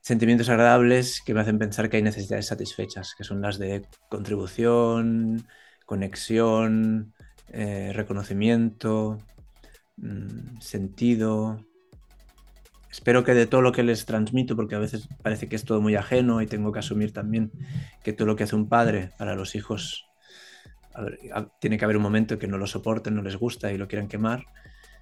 [0.01, 5.45] sentimientos agradables, que me hacen pensar que hay necesidades satisfechas, que son las de contribución,
[5.89, 7.15] conexión,
[7.51, 9.17] eh, reconocimiento,
[9.97, 11.65] mmm, sentido,
[12.91, 15.81] espero que de todo lo que les transmito, porque a veces parece que es todo
[15.81, 17.51] muy ajeno y tengo que asumir también
[18.03, 20.05] que todo lo que hace un padre para los hijos,
[21.59, 24.09] tiene que haber un momento que no lo soporten, no les gusta y lo quieran
[24.09, 24.45] quemar.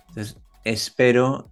[0.08, 1.52] Entonces, espero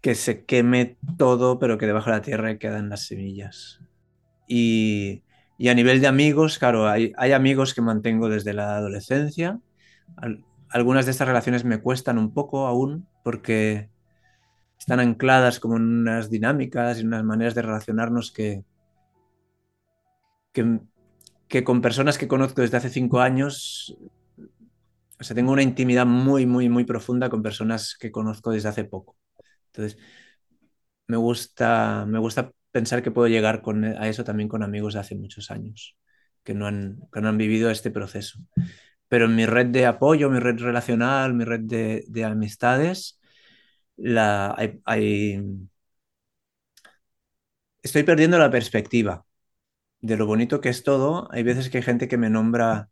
[0.00, 3.80] que se queme todo, pero que debajo de la tierra quedan las semillas.
[4.46, 5.22] Y,
[5.60, 9.60] y a nivel de amigos, claro, hay, hay, amigos que mantengo desde la adolescencia.
[10.16, 13.90] Al, algunas de estas relaciones me cuestan un poco aún porque
[14.78, 18.64] están ancladas como en unas dinámicas y unas maneras de relacionarnos que,
[20.54, 20.80] que,
[21.46, 23.98] que, con personas que conozco desde hace cinco años,
[25.20, 28.84] o sea, tengo una intimidad muy, muy, muy profunda con personas que conozco desde hace
[28.84, 29.18] poco.
[29.66, 29.98] Entonces,
[31.06, 35.00] me gusta, me gusta pensar que puedo llegar con, a eso también con amigos de
[35.00, 35.96] hace muchos años,
[36.44, 38.38] que no han, que no han vivido este proceso.
[39.08, 43.20] Pero en mi red de apoyo, mi red relacional, mi red de, de amistades,
[43.96, 44.56] la,
[47.82, 49.24] estoy perdiendo la perspectiva
[50.00, 51.28] de lo bonito que es todo.
[51.32, 52.90] Hay veces que hay gente que me nombra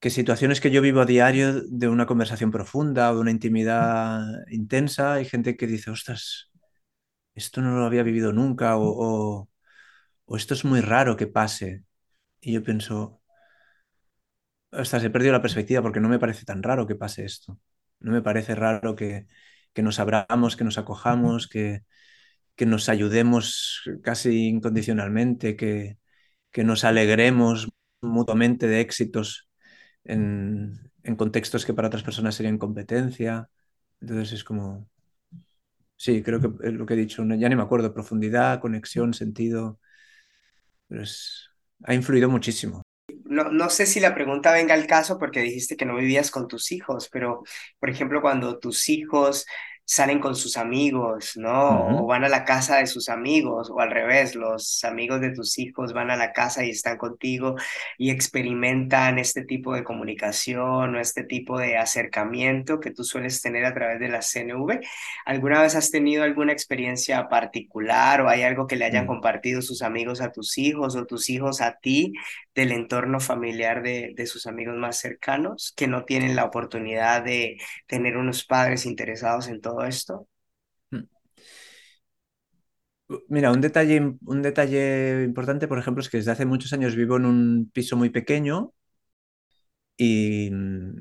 [0.00, 4.24] que situaciones que yo vivo a diario de una conversación profunda o de una intimidad
[4.50, 6.51] intensa, hay gente que dice, ostras,
[7.34, 9.50] esto no lo había vivido nunca o, o,
[10.26, 11.84] o esto es muy raro que pase.
[12.40, 13.22] Y yo pienso,
[14.70, 17.58] ostras, he perdido la perspectiva porque no me parece tan raro que pase esto.
[18.00, 19.26] No me parece raro que,
[19.72, 21.84] que nos abramos, que nos acojamos, que,
[22.56, 25.98] que, nos ayudemos casi incondicionalmente, que,
[26.50, 27.68] que nos alegremos
[28.00, 29.48] mutuamente de éxitos
[30.04, 33.48] en, en, contextos que para otras personas serían competencia.
[34.00, 34.88] Entonces es como...
[36.02, 39.78] Sí, creo que es lo que he dicho, ya ni me acuerdo, profundidad, conexión, sentido,
[40.88, 41.48] pero es,
[41.84, 42.82] ha influido muchísimo.
[43.24, 46.48] No, no, sé si la pregunta venga al caso porque dijiste que no vivías con
[46.48, 47.44] tus hijos, pero
[47.78, 49.46] por ejemplo, cuando tus hijos
[49.92, 51.86] salen con sus amigos, ¿no?
[51.86, 52.02] Uh -huh.
[52.02, 55.58] O van a la casa de sus amigos, o al revés, los amigos de tus
[55.58, 57.56] hijos van a la casa y están contigo
[57.98, 63.66] y experimentan este tipo de comunicación o este tipo de acercamiento que tú sueles tener
[63.66, 64.80] a través de la CNV.
[65.26, 69.12] ¿Alguna vez has tenido alguna experiencia particular o hay algo que le hayan uh -huh.
[69.12, 72.14] compartido sus amigos a tus hijos o tus hijos a ti
[72.54, 77.58] del entorno familiar de, de sus amigos más cercanos que no tienen la oportunidad de
[77.86, 80.28] tener unos padres interesados en todo esto?
[83.34, 83.96] Mira, un detalle,
[84.34, 87.96] un detalle importante, por ejemplo, es que desde hace muchos años vivo en un piso
[87.96, 88.72] muy pequeño
[89.96, 90.50] y,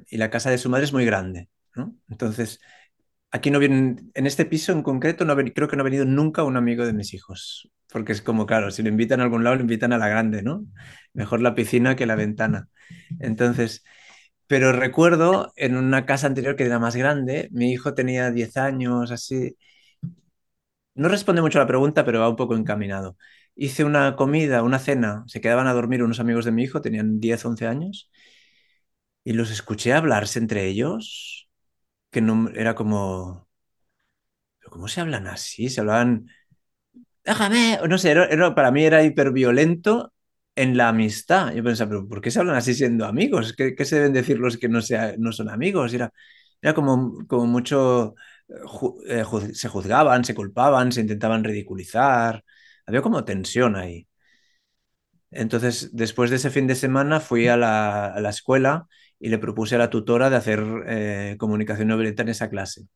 [0.10, 1.96] y la casa de su madre es muy grande, ¿no?
[2.10, 2.60] Entonces,
[3.32, 6.44] aquí no vienen, en este piso en concreto, no, creo que no ha venido nunca
[6.44, 9.58] un amigo de mis hijos, porque es como, claro, si lo invitan a algún lado,
[9.58, 10.66] lo invitan a la grande, ¿no?
[11.14, 12.70] Mejor la piscina que la ventana.
[13.20, 13.84] Entonces,
[14.52, 19.12] pero recuerdo en una casa anterior que era más grande, mi hijo tenía 10 años,
[19.12, 19.56] así.
[20.96, 23.18] No responde mucho a la pregunta, pero va un poco encaminado.
[23.56, 27.20] Hice una comida, una cena, se quedaban a dormir unos amigos de mi hijo, tenían
[27.20, 28.10] 10, 11 años,
[29.24, 31.50] y los escuché hablarse entre ellos,
[32.12, 33.48] que no, era como...
[34.70, 35.70] ¿Cómo se hablan así?
[35.70, 36.28] Se hablaban
[37.26, 40.14] déjame, no sé, era- era- para mí era hiperviolento
[40.56, 41.54] en la amistad.
[41.54, 43.54] Yo pensaba, pero ¿por qué se hablan así siendo amigos?
[43.54, 45.94] ¿Qué, qué se deben decir los que no, sea, no son amigos?
[45.94, 46.12] Era,
[46.62, 48.16] era como, como mucho,
[49.08, 52.44] eh, eh, se juzgaban, se culpaban, se intentaban ridiculizar.
[52.86, 54.08] Había como tensión ahí.
[55.32, 58.88] Entonces, después de ese fin de semana fui a la, a la escuela
[59.20, 62.88] y le propuse a la tutora de hacer eh, comunicación no en esa clase.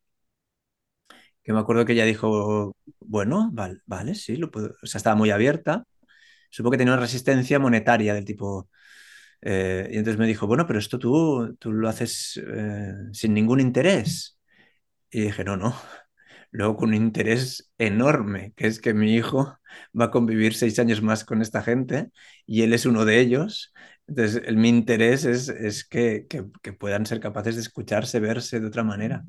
[1.43, 4.39] Que me acuerdo que ella dijo, bueno, vale, sí.
[4.43, 5.83] O sea, estaba muy abierta.
[6.55, 8.69] Supongo que tenía una resistencia monetaria del tipo...
[9.41, 13.59] eh, y entonces me dijo, bueno, pero esto tú, tú lo haces eh, sin ningún
[13.59, 14.39] interés.
[15.11, 15.75] Y dije, no, no.
[16.51, 19.57] Luego con un interés enorme, que es que mi hijo
[19.99, 22.11] va a convivir seis años más con esta gente
[22.45, 23.73] y él es uno de ellos.
[24.07, 28.61] Entonces, el, mi interés es, es que, que, que, puedan ser capaces de escucharse, verse
[28.61, 29.25] de otra manera.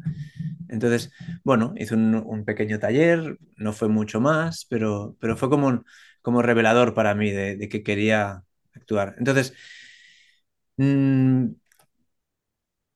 [0.69, 1.11] Entonces,
[1.43, 5.83] bueno, hice un, un, pequeño taller, no fue mucho más, pero, pero fue como,
[6.27, 8.43] como revelador para mí de, de que quería
[8.75, 9.15] actuar.
[9.17, 9.55] Entonces,
[10.77, 11.55] mmm,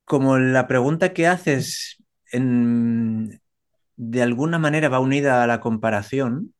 [0.04, 2.02] como la pregunta que haces
[2.32, 3.40] en,
[3.94, 6.54] de alguna manera va unida a la comparación,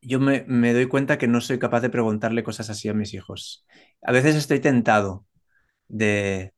[0.00, 3.14] yo me, me, doy cuenta que no soy capaz de preguntarle cosas así a mis
[3.14, 3.64] hijos.
[4.02, 5.26] A veces estoy tentado
[5.86, 6.54] de,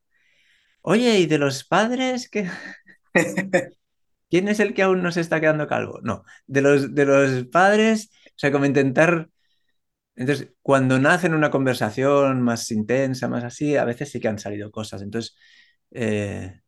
[0.82, 2.30] oye, ¿y de los padres?
[2.30, 2.50] ¿Qué?
[4.30, 6.00] ¿Quién es el que aún no se está quedando calvo?
[6.02, 9.28] No, de los, de los padres, sea, como intentar...
[10.16, 14.70] Entonces, cuando nace una conversación más intensa, más así, a veces sí que han salido
[14.70, 15.02] cosas.
[15.02, 15.36] Entonces,
[15.92, 16.60] eh,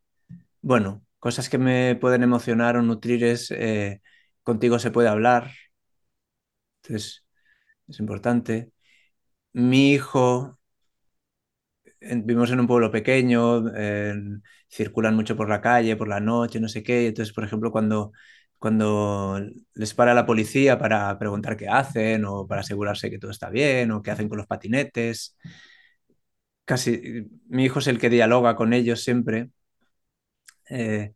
[0.62, 4.02] bueno, cosas que me pueden emocionar o nutrir es, eh,
[4.44, 5.52] contigo se puede hablar,
[6.82, 7.24] entonces
[7.88, 8.72] es importante.
[9.54, 10.58] Mi hijo,
[12.00, 13.64] vivimos en un pueblo pequeño,
[14.68, 17.08] circulan mucho por la calle, por la noche, no sé qué.
[17.08, 18.12] Entonces, por ejemplo, cuando,
[18.66, 19.38] cuando
[19.74, 23.92] les para la policía para preguntar qué hacen o para asegurarse que todo está bien
[23.92, 25.36] o qué hacen con los patinetes,
[26.64, 29.50] casi mi hijo es el que dialoga con ellos siempre.
[30.70, 31.12] Eh,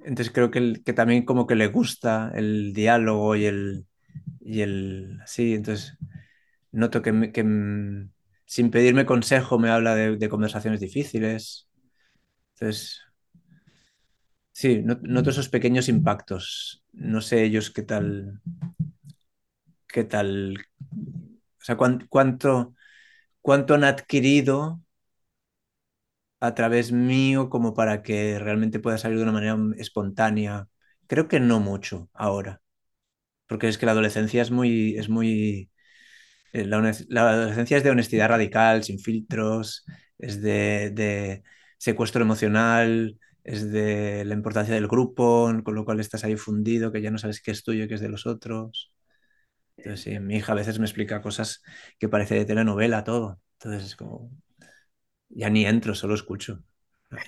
[0.00, 3.86] entonces creo que, el, que también como que le gusta el diálogo y el,
[4.40, 5.98] y el sí, entonces
[6.72, 7.44] noto que, que
[8.46, 11.68] sin pedirme consejo me habla de, de conversaciones difíciles.
[12.54, 13.02] Entonces,
[14.56, 16.82] sí, noto esos pequeños impactos.
[16.92, 18.40] No sé ellos qué tal,
[19.86, 20.58] qué tal,
[21.60, 22.74] o sea, cuánto, cuánto,
[23.42, 24.80] cuánto han adquirido
[26.40, 30.68] a través mío como para que realmente pueda salir de una manera espontánea.
[31.06, 32.60] Creo que no mucho ahora,
[33.48, 35.70] porque es que la adolescencia es muy, es muy,
[36.52, 39.84] eh, la, la, adolescencia es de honestidad radical, sin filtros,
[40.18, 41.42] es de, de,
[41.78, 47.00] secuestro emocional, es de la importancia del grupo, con lo cual estás ahí fundido, que
[47.00, 48.92] ya no sabes qué es tuyo y qué es de los otros.
[49.76, 51.62] Entonces, sí, mi hija a veces me explica cosas
[51.98, 53.40] que parece de telenovela todo.
[53.60, 54.32] Entonces es como,
[55.28, 56.64] ya ni entro, solo escucho.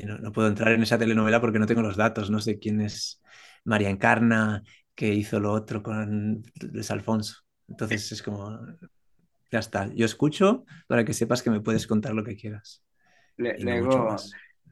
[0.04, 2.80] No, no, puedo entrar en esa telenovela porque no tengo los datos, no sé quién
[2.80, 3.22] es
[3.62, 4.64] María Encarna,
[4.96, 6.42] que hizo lo otro con
[6.72, 7.44] Luis Alfonso.
[7.68, 8.58] Entonces es como,
[9.52, 12.82] ya está, yo escucho para que sepas que me puedes contar lo que quieras.
[13.36, 14.16] Le, y no mucho luego.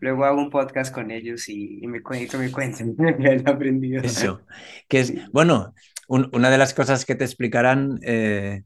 [0.01, 4.03] Luego hago un podcast con ellos y, y me cuento, me cuentan lo aprendido.
[4.03, 4.41] Eso,
[4.89, 5.75] que es, bueno,
[6.09, 8.63] un, una de las cosas que te explicarán, eh,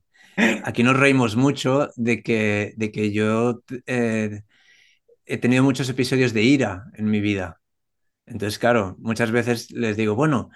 [0.64, 4.43] aquí nos reímos mucho de que, de que yo eh,
[5.26, 7.61] he tenido muchos episodios de ira en mi vida.
[8.26, 10.51] Entonces, claro, muchas veces les digo, bueno,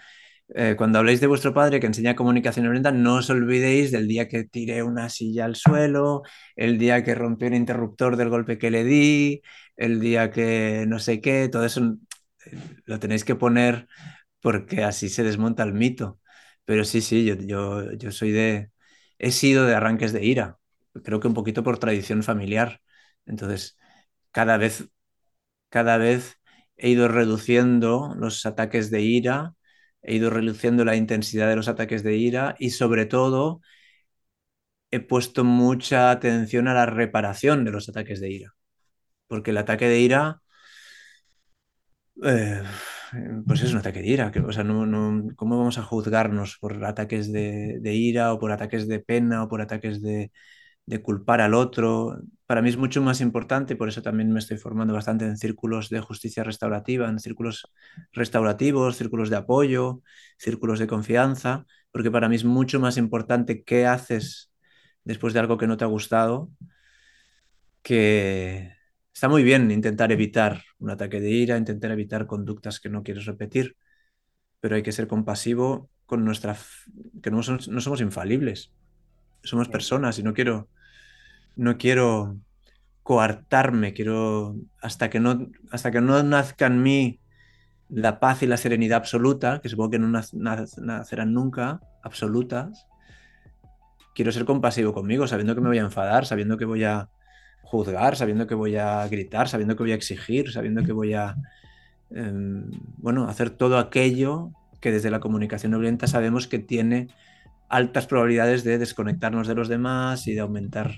[0.54, 4.28] eh, cuando habléis de vuestro padre que enseña comunicación oriental, no os olvidéis del día
[4.28, 6.22] que tiré una silla al suelo,
[6.54, 9.42] el día que rompí un interruptor del golpe que le di,
[9.76, 11.96] el día que no sé qué, todo eso
[12.46, 13.88] eh, lo tenéis que poner
[14.40, 16.20] porque así se desmonta el mito.
[16.64, 18.70] Pero sí, sí, yo, yo, yo soy de...
[19.18, 20.58] He sido de arranques de ira,
[21.04, 22.80] creo que un poquito por tradición familiar.
[23.26, 23.78] Entonces,
[24.32, 24.88] cada vez,
[25.68, 26.36] cada vez
[26.76, 29.54] he ido reduciendo los ataques de ira,
[30.02, 33.60] he ido reduciendo la intensidad de los ataques de ira y sobre todo
[34.90, 38.54] he puesto mucha atención a la reparación de los ataques de ira.
[39.28, 40.42] Porque el ataque de ira,
[42.22, 42.62] eh,
[43.46, 44.32] pues es un ataque de ira.
[44.46, 48.52] O sea, no, no, ¿cómo vamos a juzgarnos por ataques de, de, ira o por
[48.52, 50.30] ataques de pena o por ataques de,
[50.86, 52.18] de culpar al otro.
[52.46, 55.90] Para mí es mucho más importante, por eso también me estoy formando bastante en círculos
[55.90, 57.70] de justicia restaurativa, en círculos
[58.12, 60.02] restaurativos, círculos de apoyo,
[60.38, 64.52] círculos de confianza, porque para mí es mucho más importante qué haces
[65.04, 66.50] después de algo que no te ha gustado,
[67.82, 68.72] que
[69.14, 73.26] está muy bien intentar evitar un ataque de ira, intentar evitar conductas que no quieres
[73.26, 73.76] repetir,
[74.60, 76.56] pero hay que ser compasivo con nuestra...
[77.22, 78.72] que no somos, no somos infalibles,
[79.42, 80.68] somos personas y no quiero...
[81.56, 82.36] No quiero
[83.04, 87.20] coartarme, quiero hasta que no hasta que no nazca en mí
[87.88, 92.88] la paz y la serenidad absoluta, que supongo que no nacerán nunca, absolutas,
[94.14, 97.08] quiero ser compasivo conmigo, sabiendo que me voy a enfadar, sabiendo que voy a
[97.64, 101.36] juzgar, sabiendo que voy a gritar, sabiendo que voy a exigir, sabiendo que voy a,
[102.10, 104.50] em, bueno, hacer todo aquello
[104.80, 107.08] que desde la comunicación no violenta sabemos que tiene
[107.68, 110.92] altas probabilidades de desconectarnos de los demás y de aumentar,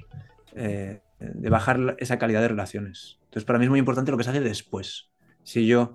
[0.54, 3.18] eh, de bajar esa calidad de relaciones.
[3.24, 5.10] Entonces, para mí es muy importante lo que se hace después.
[5.42, 5.94] Si yo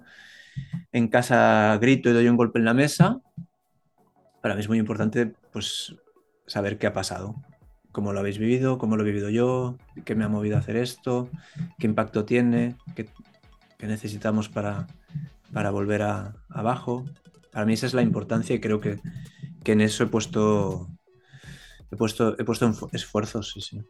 [0.91, 3.21] en casa grito y doy un golpe en la mesa,
[4.41, 5.95] para mí es muy importante pues
[6.47, 7.35] saber qué ha pasado,
[7.91, 10.77] cómo lo habéis vivido, cómo lo he vivido yo, qué me ha movido a hacer
[10.77, 11.29] esto,
[11.79, 13.07] qué impacto tiene, qué,
[13.79, 14.87] necesitamos para,
[15.53, 17.05] para volver a, abajo.
[17.51, 18.99] Para mí esa es la importancia y creo que,
[19.65, 20.87] en eso he puesto,
[21.91, 23.51] he puesto, he puesto esfuerzos.
[23.51, 23.81] Sí, sí.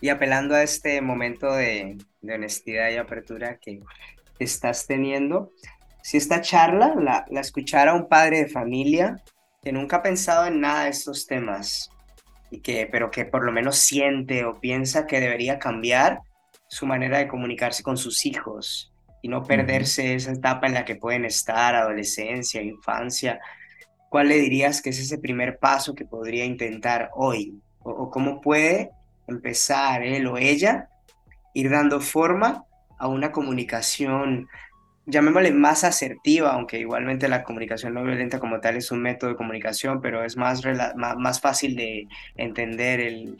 [0.00, 3.82] Y apelando a este momento de, de honestidad y apertura que
[4.38, 5.52] estás teniendo,
[6.02, 9.22] si esta charla la, la escuchara un padre de familia
[9.62, 11.90] que nunca ha pensado en nada de estos temas,
[12.50, 16.20] y que, pero que por lo menos siente o piensa que debería cambiar
[16.66, 18.92] su manera de comunicarse con sus hijos
[19.22, 23.40] y no perderse esa etapa en la que pueden estar, adolescencia, infancia,
[24.10, 27.60] ¿cuál le dirías que es ese primer paso que podría intentar hoy?
[27.80, 28.90] o cómo puede
[29.26, 30.88] empezar él o ella
[31.54, 32.64] ir dando forma
[32.98, 34.48] a una comunicación
[35.08, 39.36] llamémosle más asertiva, aunque igualmente la comunicación no violenta como tal es un método de
[39.36, 40.62] comunicación, pero es más,
[40.96, 42.06] más, fácil de
[42.36, 43.38] entender el,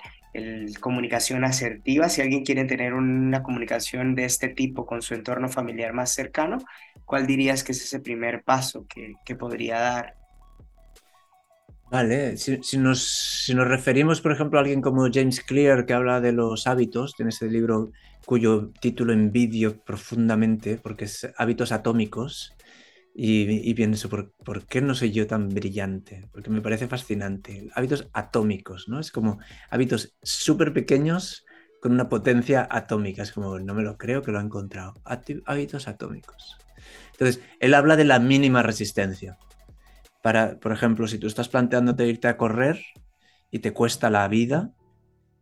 [0.81, 2.09] comunicación asertiva.
[2.09, 6.59] Si alguien quiere tener una comunicación de este tipo con su entorno familiar más cercano,
[7.05, 10.15] ¿cuál dirías que es ese primer paso que, que podría dar?
[11.91, 15.95] Vale, si, si, nos, si, nos, referimos, por ejemplo, a alguien como James Clear, que
[15.95, 17.93] habla de los hábitos, en ese libro
[18.29, 22.53] cuyo título envidio profundamente, porque es Hábitos Atómicos,
[23.15, 26.29] y, pienso, ¿por, ¿por, qué no soy yo tan brillante?
[26.31, 27.69] Porque me parece fascinante.
[27.75, 29.01] Hábitos atómicos, ¿no?
[29.01, 29.39] Es como
[29.71, 31.47] hábitos súper pequeños
[31.81, 33.23] con una potencia atómica.
[33.23, 34.93] Es como, no me lo creo que lo ha encontrado.
[35.47, 36.59] Hábitos atómicos.
[37.13, 39.39] Entonces, él habla de la mínima resistencia
[40.23, 42.79] para, por ejemplo, si tú estás planteándote irte a correr
[43.51, 44.75] y te cuesta la vida,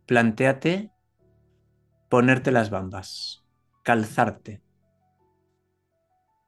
[0.07, 0.89] planteate
[2.09, 3.45] ponerte las bambas,
[3.83, 4.61] calzarte.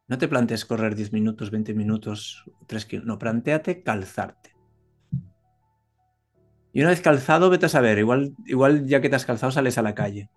[0.07, 3.07] No te plantees correr 10 minutos, 20 minutos, 3 kilómetros.
[3.07, 4.55] No, planteate calzarte.
[6.74, 9.78] Y una vez calzado, vete a saber, igual, igual ya que te has calzado sales
[9.78, 10.30] a la calle.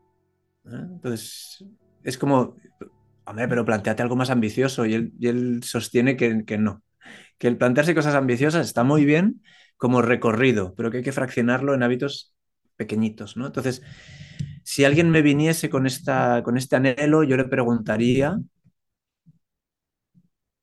[0.64, 0.70] ¿eh?
[0.70, 1.64] Entonces,
[2.02, 2.56] es como,
[3.24, 6.82] hombre, pero planteate algo más ambicioso y él, sostiene que, que no
[7.42, 9.42] que el plantearse cosas ambiciosas está muy bien
[9.76, 12.36] como recorrido, pero que hay que fraccionarlo en hábitos
[12.76, 13.46] pequeñitos, ¿no?
[13.46, 13.82] Entonces,
[14.64, 18.38] si alguien me viniese con, esta, con este anhelo, yo le preguntaría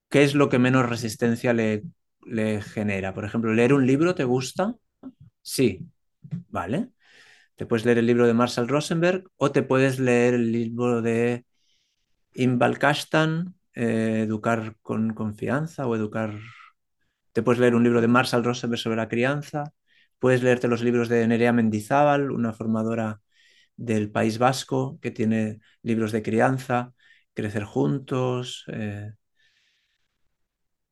[0.08, 1.84] qué es lo que menos resistencia le,
[2.26, 3.14] le genera.
[3.14, 4.74] Por ejemplo, ¿leer un libro te gusta?
[5.42, 5.88] Sí,
[6.48, 6.90] vale.
[7.56, 11.44] Te puedes leer el libro de Marshall Rosenberg o te puedes leer el libro de
[12.34, 16.38] Imbal Kashtan, eh, Educar con confianza o Educar
[17.32, 19.72] te puedes leer un libro de Marshall Rosenberg sobre la crianza,
[20.18, 23.20] puedes leerte los libros de Nerea Mendizábal, una formadora
[23.80, 26.92] del País Vasco que tiene libros de crianza,
[27.32, 28.64] Crecer Juntos.
[28.68, 29.12] Eh,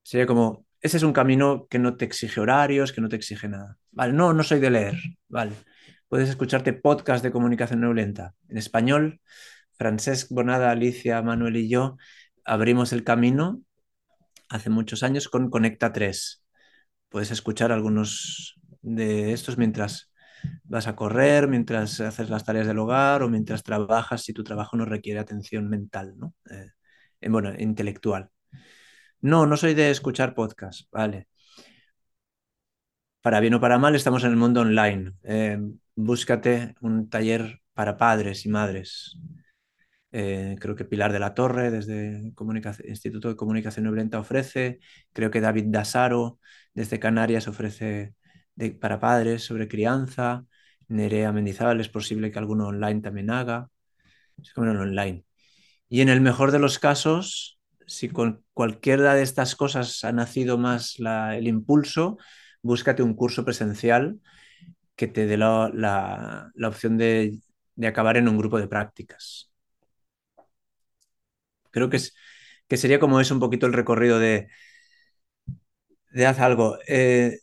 [0.03, 3.47] sería como, ese es un camino que no te exige horarios, que no te exige
[3.49, 3.77] nada.
[3.91, 4.97] Vale, no, no soy de leer,
[5.29, 5.53] vale.
[6.09, 9.21] Puedes escucharte podcast de comunicación no violenta en español.
[9.75, 11.99] Francesc Bonada, Alicia, Manuel y yo
[12.45, 13.61] abrimos el camino
[14.49, 16.43] hace muchos años con Conecta 3.
[17.11, 20.08] Puedes escuchar algunos de estos mientras
[20.65, 24.77] vas a correr, mientras haces las tareas del hogar o mientras trabajas si tu trabajo
[24.77, 26.35] no requiere atención mental, ¿no?
[26.51, 28.31] Eh, bueno, intelectual.
[29.21, 31.29] No, no soy de escuchar podcast, vale.
[33.21, 35.13] Para bien o para mal, estamos en el mundo online.
[35.25, 35.59] Eh,
[35.95, 39.19] búscate un taller para padres y madres.
[40.13, 42.33] Eh, creo que Pilar de la Torre, desde
[42.89, 44.81] Instituto de Comunicación Violenta, ofrece.
[45.13, 46.41] Creo que David Dasaro,
[46.75, 48.15] desde Canarias, ofrece
[48.81, 50.45] para padres sobre crianza.
[50.89, 53.69] Nerea Mendizábal, es posible que alguno online también haga.
[54.43, 55.25] Es como en online.
[55.89, 60.59] Y en el mejor de los casos, si con cualquiera de estas cosas ha nacido
[60.59, 62.19] más el impulso,
[62.63, 64.21] búscate un curso presencial
[64.97, 67.41] que te dé la, opción de
[67.87, 69.51] acabar en un grupo de prácticas.
[71.71, 72.15] Creo que, es,
[72.69, 74.49] que sería como es un poquito el recorrido de,
[76.13, 76.79] de haz algo.
[76.87, 77.39] Eh,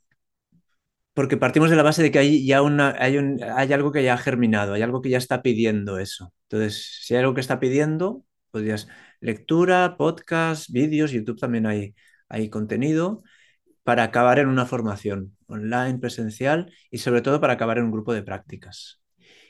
[1.15, 4.73] porque partimos de la base de que hay ya hay, algo que ya ha germinado,
[4.73, 6.33] hay algo que ya está pidiendo eso.
[6.49, 8.89] Entonces, si hay algo que está pidiendo, podrías
[9.21, 11.95] lectura, podcast, vídeos, YouTube también hay,
[12.27, 13.23] hay contenido
[13.83, 18.13] para acabar en una formación online, presencial y sobre todo para acabar en un grupo
[18.13, 19.01] de prácticas.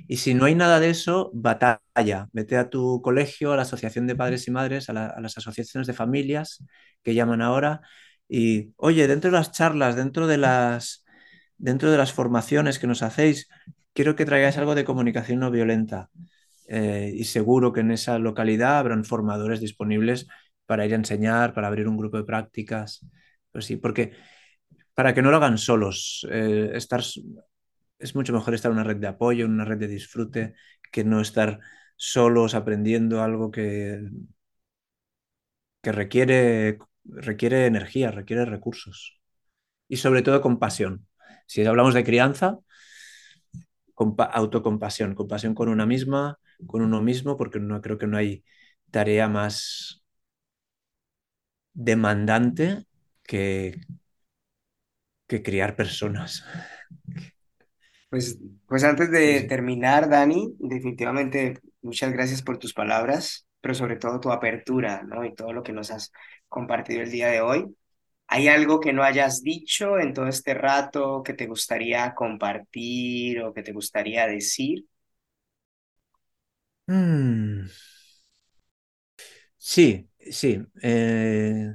[0.08, 2.28] Y si no hay nada de eso, batalla.
[2.32, 5.88] Vete a tu colegio, a la asociación de padres y madres, a, a las asociaciones
[5.88, 6.64] de familias
[7.02, 7.82] que llaman ahora.
[8.28, 11.05] Y, oye, dentro de las charlas, dentro de las,
[11.58, 13.50] dentro de las formaciones que nos hacéis,
[13.94, 16.10] quiero que traigáis algo de comunicación no violenta.
[16.68, 20.28] Eh, y seguro que en esa localidad habrán formadores disponibles
[20.66, 23.06] para ir a enseñar, para abrir un grupo de prácticas.
[23.52, 24.14] Pues sí, porque
[24.94, 27.02] para que no lo hagan solos, eh, estar
[28.00, 30.56] es mucho mejor estar en una red de apoyo, en una red de disfrute,
[30.92, 31.60] que no estar
[31.96, 34.02] solos aprendiendo algo que,
[35.82, 39.20] que requiere, requiere energía, requiere recursos.
[39.88, 41.08] Y sobre todo compasión.
[41.46, 42.60] Si hablamos de crianza,
[43.96, 48.44] autocompasión, compasión con una misma, con uno mismo, porque no creo que no hay
[48.92, 50.04] tarea más
[51.74, 52.86] demandante
[53.24, 53.82] que,
[55.28, 56.44] que criar personas.
[58.10, 64.20] Pues, pues antes de terminar, Dani, definitivamente muchas gracias por tus palabras, pero sobre todo
[64.20, 65.26] tu apertura, ¿no?
[65.26, 66.12] Y todo lo que nos has
[66.48, 67.76] compartido el día de hoy.
[68.28, 73.54] ¿Hay algo que no hayas dicho en todo este rato que te gustaría compartir o
[73.54, 74.86] que te gustaría decir?
[76.90, 77.68] Mm.
[79.58, 80.66] Sí, sí.
[80.82, 81.74] Eh,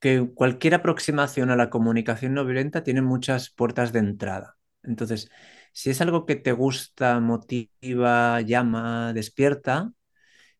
[0.00, 4.56] que cualquier aproximación a la comunicación no violenta tiene muchas puertas de entrada.
[4.82, 5.30] Entonces,
[5.72, 9.92] si es algo que te gusta, motiva, llama, despierta,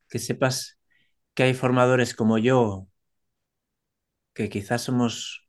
[0.09, 0.79] que sepas
[1.35, 2.89] que hay formadores como yo,
[4.35, 5.47] que quizás somos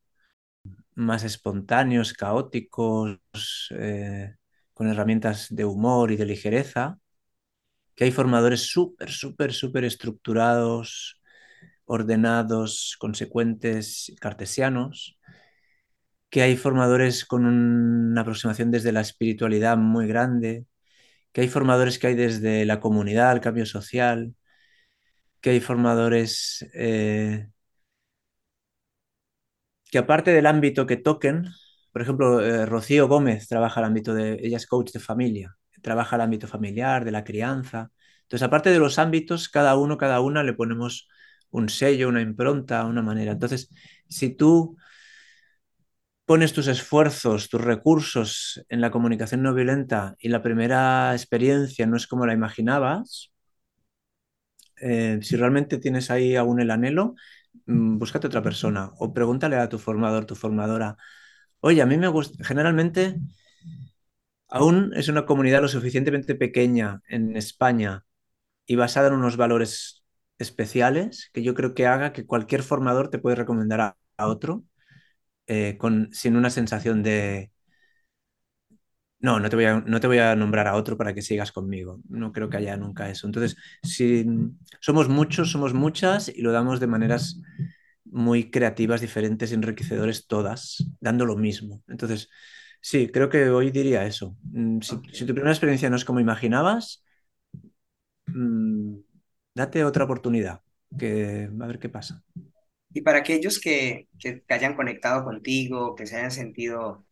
[0.95, 3.19] más espontáneos, caóticos,
[3.71, 4.35] eh,
[4.73, 6.99] con herramientas de humor y de ligereza,
[7.95, 11.21] que hay formadores súper, súper, súper estructurados,
[11.85, 15.17] ordenados, consecuentes, cartesianos,
[16.29, 20.65] que hay formadores con una aproximación desde la espiritualidad muy grande,
[21.33, 24.35] que hay formadores que hay desde la comunidad, el cambio social,
[25.41, 27.47] que hay formadores eh,
[29.93, 31.49] que aparte del ámbito que toquen,
[31.91, 36.15] por ejemplo, eh, Rocío Gómez trabaja el ámbito de, ella es coach de familia, trabaja
[36.15, 37.91] el ámbito familiar, de la crianza.
[38.23, 41.07] Entonces, aparte de los ámbitos, cada uno, cada una le ponemos
[41.51, 43.33] un sello, una impronta, una manera.
[43.33, 43.69] Entonces,
[44.09, 44.77] si tú
[46.25, 51.97] pones tus esfuerzos, tus recursos en la comunicación no violenta y la primera experiencia no
[51.97, 53.31] es como la imaginabas,
[54.81, 57.13] eh, si realmente tienes ahí aún el anhelo,
[57.65, 60.97] búscate otra persona o pregúntale a tu formador, tu formadora,
[61.61, 63.17] oye, a mí me gusta, generalmente
[64.49, 68.05] aún es una comunidad lo suficientemente pequeña en España
[68.65, 70.03] y basada en unos valores
[70.39, 73.81] especiales que yo creo que haga que cualquier formador te puede recomendar
[74.17, 74.63] a, otro
[75.47, 75.77] eh,
[76.11, 77.52] sin una sensación de,
[79.23, 81.53] no, no te, voy a, no te voy a nombrar a otro para que sigas
[81.53, 82.01] conmigo.
[82.09, 83.25] No creo que haya nunca eso.
[83.25, 84.25] Entonces, si
[84.81, 87.41] somos muchos, somos muchas y lo damos de maneras
[88.05, 91.81] muy creativas, diferentes, enriquecedores todas, dando lo mismo.
[91.87, 92.29] Entonces,
[92.81, 94.35] sí, creo que hoy diría eso.
[94.51, 97.03] Mm, si, si tu primera experiencia no es como imaginabas,
[98.27, 98.97] mmm,
[99.55, 100.61] date otra oportunidad,
[100.99, 102.23] que a ver qué pasa.
[102.93, 107.05] Y para aquellos que, que hayan conectado contigo, que se hayan sentido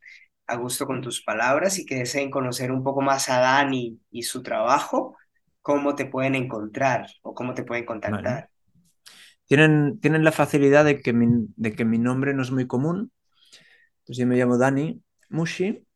[0.46, 4.22] a gusto con tus palabras y que deseen conocer un poco más a Dani y
[4.22, 5.16] su trabajo,
[5.60, 8.48] ¿cómo te pueden encontrar o cómo te pueden contactar?
[9.46, 13.12] Tienen, tienen, la facilidad de que, mi, de que mi nombre no es muy común.
[13.98, 15.86] Entonces yo me llamo Dani Mushi.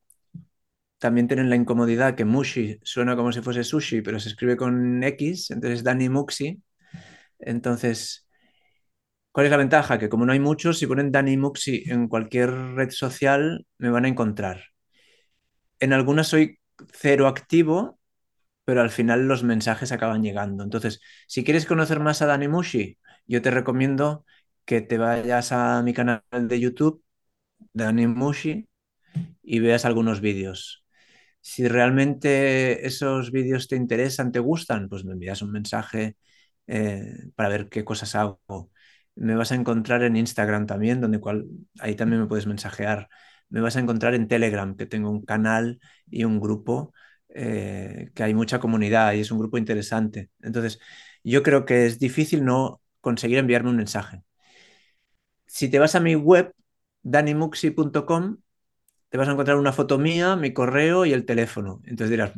[0.98, 5.02] También tienen la incomodidad que Mushi suena como si fuese sushi, pero se escribe con
[5.02, 6.62] X, entonces Dani Muxi.
[7.38, 8.25] Entonces,
[9.36, 9.98] ¿Cuál es la ventaja?
[9.98, 14.06] Que como no hay muchos, si ponen Dani Muxi en cualquier red social, me van
[14.06, 14.62] a encontrar.
[15.78, 16.58] En algunas soy
[16.92, 17.98] cero activo,
[18.64, 20.64] pero al final los mensajes acaban llegando.
[20.64, 24.24] Entonces, si quieres conocer más a Dani Mushi, yo te recomiendo
[24.64, 27.04] que te vayas a mi canal de YouTube,
[27.74, 28.68] Dani Mushi,
[29.42, 30.84] y veas algunos vídeos.
[31.40, 36.16] Si realmente esos vídeos te interesan, te gustan, pues me envías un mensaje
[36.68, 38.40] eh, para ver qué cosas hago
[39.16, 41.46] me vas a encontrar en Instagram también, donde cual,
[41.80, 43.08] ahí también me puedes mensajear.
[43.48, 45.80] Me vas a encontrar en Telegram, que tengo un canal
[46.10, 46.92] y un grupo,
[47.30, 50.30] eh, que hay mucha comunidad y es un grupo interesante.
[50.42, 50.80] Entonces,
[51.24, 54.22] yo creo que es difícil no conseguir enviarme un mensaje.
[55.46, 56.52] Si te vas a mi web,
[57.02, 58.38] danimuxi.com,
[59.08, 61.80] te vas a encontrar una foto mía, mi correo y el teléfono.
[61.84, 62.32] Entonces dirás,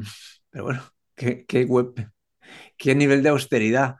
[0.50, 0.82] pero bueno,
[1.14, 1.94] ¿qué, qué web?
[2.76, 3.96] ¿Qué nivel de austeridad?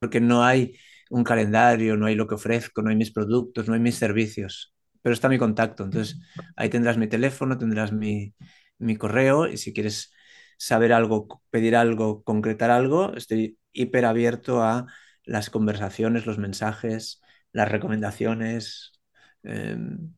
[0.00, 0.76] Porque no hay
[1.10, 4.74] un calendario, no hay lo que ofrezco, no hay mis productos, no hay mis servicios,
[5.02, 5.84] pero está mi contacto.
[5.84, 6.18] Entonces
[6.56, 8.34] ahí tendrás mi teléfono, tendrás mi,
[8.78, 10.12] mi correo y si quieres
[10.56, 14.86] saber algo, pedir algo, concretar algo, estoy hiper abierto a
[15.24, 17.20] las conversaciones, los mensajes,
[17.52, 18.92] las recomendaciones.
[19.42, 20.14] Em,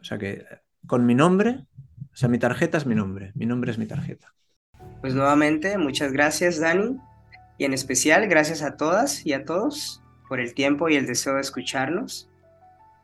[0.00, 0.44] o sea que
[0.86, 1.66] con mi nombre,
[2.12, 4.32] o sea, mi tarjeta es mi nombre, mi nombre es mi tarjeta.
[5.00, 6.98] Pues nuevamente, muchas gracias Dani
[7.58, 11.34] y en especial gracias a todas y a todos por el tiempo y el deseo
[11.34, 12.30] de escucharnos.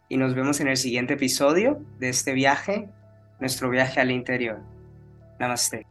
[0.08, 2.88] Y nos vemos en el siguiente episodio de este viaje,
[3.40, 4.60] nuestro viaje al interior.
[5.40, 5.84] Namaste.